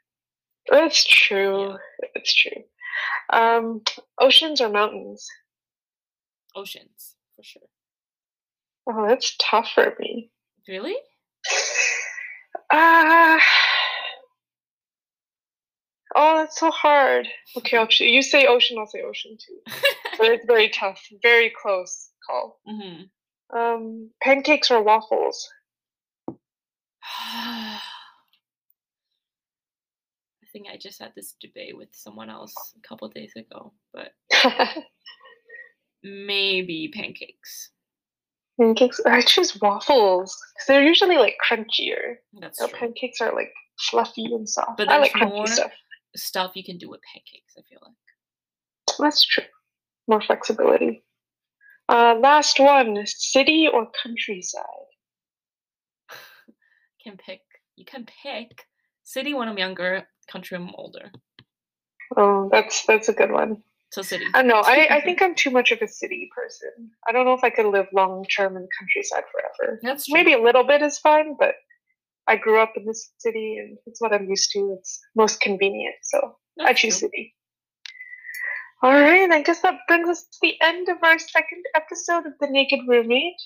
That's 0.69 1.03
true. 1.03 1.71
Yeah. 1.71 2.07
That's 2.15 2.33
true. 2.33 2.63
Um, 3.31 3.81
oceans 4.19 4.61
or 4.61 4.69
mountains? 4.69 5.27
Oceans, 6.55 7.15
for 7.35 7.43
sure. 7.43 7.61
Oh, 8.87 9.07
that's 9.07 9.35
tough 9.39 9.69
for 9.73 9.95
me. 9.99 10.31
Really? 10.67 10.95
Ah. 12.75 13.39
oh, 16.15 16.37
that's 16.37 16.59
so 16.59 16.71
hard. 16.71 17.27
Okay, 17.57 17.77
I'll. 17.77 17.87
You 17.99 18.23
say 18.23 18.47
ocean, 18.47 18.77
I'll 18.79 18.87
say 18.87 19.01
ocean 19.03 19.37
too. 19.37 19.59
But 20.17 20.27
it's 20.31 20.45
very 20.47 20.69
tough. 20.69 20.99
Very 21.21 21.51
close 21.61 22.09
call. 22.25 22.59
hmm 22.65 23.03
Um, 23.55 24.09
pancakes 24.23 24.71
or 24.71 24.81
waffles? 24.81 25.47
I 30.53 30.59
think 30.59 30.67
I 30.71 30.77
just 30.77 31.01
had 31.01 31.13
this 31.15 31.33
debate 31.41 31.75
with 31.75 31.89
someone 31.93 32.29
else 32.29 32.53
a 32.77 32.87
couple 32.87 33.07
days 33.09 33.33
ago, 33.35 33.73
but 33.91 34.11
maybe 36.03 36.91
pancakes. 36.93 37.71
pancakes. 38.59 39.01
I 39.05 39.21
choose 39.21 39.59
waffles 39.59 40.37
because 40.53 40.67
they're 40.67 40.83
usually 40.83 41.17
like 41.17 41.37
crunchier. 41.43 42.17
That's 42.39 42.59
So 42.59 42.67
true. 42.67 42.77
pancakes 42.77 43.19
are 43.19 43.33
like 43.33 43.51
fluffy 43.89 44.25
and 44.25 44.47
soft. 44.47 44.77
But 44.77 44.89
I 44.89 44.99
like 44.99 45.15
more- 45.15 45.47
stuff. 45.47 45.71
Stuff 46.15 46.51
you 46.53 46.63
can 46.63 46.77
do 46.77 46.87
with 46.87 47.01
pancakes, 47.11 47.55
I 47.57 47.61
feel 47.67 47.79
like. 47.81 48.97
That's 48.99 49.25
true. 49.25 49.45
More 50.07 50.21
flexibility. 50.21 51.03
Uh, 51.89 52.13
last 52.21 52.59
one: 52.59 52.95
city 53.07 53.67
or 53.73 53.87
countryside. 54.03 54.63
can 57.03 57.17
pick. 57.17 57.41
You 57.75 57.85
can 57.85 58.05
pick 58.05 58.67
city 59.01 59.33
when 59.33 59.49
I'm 59.49 59.57
younger, 59.57 60.07
country 60.31 60.57
I'm 60.57 60.69
older. 60.75 61.11
Oh, 62.15 62.49
that's 62.51 62.85
that's 62.85 63.09
a 63.09 63.13
good 63.13 63.31
one. 63.31 63.63
So 63.91 64.01
city. 64.01 64.25
I 64.33 64.41
don't 64.41 64.47
know. 64.47 64.61
I, 64.65 64.87
I 64.89 65.01
think 65.01 65.21
I'm 65.21 65.35
too 65.35 65.51
much 65.51 65.71
of 65.71 65.81
a 65.81 65.87
city 65.87 66.29
person. 66.35 66.91
I 67.07 67.11
don't 67.11 67.25
know 67.25 67.33
if 67.33 67.43
I 67.43 67.49
could 67.49 67.67
live 67.67 67.87
long 67.93 68.25
term 68.35 68.55
in 68.55 68.63
the 68.63 68.69
countryside 68.79 69.23
forever. 69.31 69.79
That's 69.83 70.07
true. 70.07 70.13
Maybe 70.13 70.33
a 70.33 70.41
little 70.41 70.63
bit 70.63 70.81
is 70.81 70.97
fine, 70.99 71.35
but 71.37 71.55
I 72.27 72.37
grew 72.37 72.59
up 72.59 72.73
in 72.75 72.85
the 72.85 72.97
city 73.17 73.57
and 73.59 73.77
it's 73.85 74.01
what 74.01 74.13
I'm 74.13 74.27
used 74.29 74.51
to. 74.53 74.75
It's 74.79 74.99
most 75.15 75.41
convenient, 75.41 75.95
so 76.03 76.35
That's 76.57 76.69
I 76.69 76.73
choose 76.73 76.99
true. 76.99 77.09
city. 77.09 77.35
All 78.81 78.91
right, 78.91 79.31
I 79.31 79.41
guess 79.41 79.61
that 79.61 79.75
brings 79.87 80.09
us 80.09 80.23
to 80.23 80.37
the 80.41 80.55
end 80.61 80.89
of 80.89 80.97
our 81.03 81.17
second 81.17 81.63
episode 81.73 82.25
of 82.25 82.33
The 82.41 82.47
Naked 82.49 82.81
Roommate. 82.85 83.41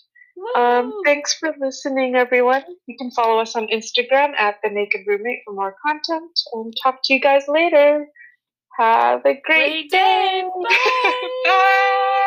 Um, 0.56 0.94
thanks 1.06 1.34
for 1.34 1.54
listening, 1.60 2.16
everyone. 2.16 2.64
You 2.88 2.98
can 2.98 3.12
follow 3.12 3.40
us 3.40 3.56
on 3.56 3.68
Instagram 3.68 4.34
at 4.38 4.56
The 4.64 4.70
Naked 4.70 5.02
Roommate 5.08 5.42
for 5.46 5.54
more 5.54 5.76
content 5.86 6.40
and 6.54 6.74
talk 6.84 7.00
to 7.06 7.14
you 7.14 7.20
guys 7.20 7.44
later. 7.48 8.08
Have 8.78 9.22
a 9.22 9.34
great, 9.34 9.90
Great 9.90 9.92
day. 9.92 10.44
Bye. 10.64 11.30
Bye. 11.46 12.24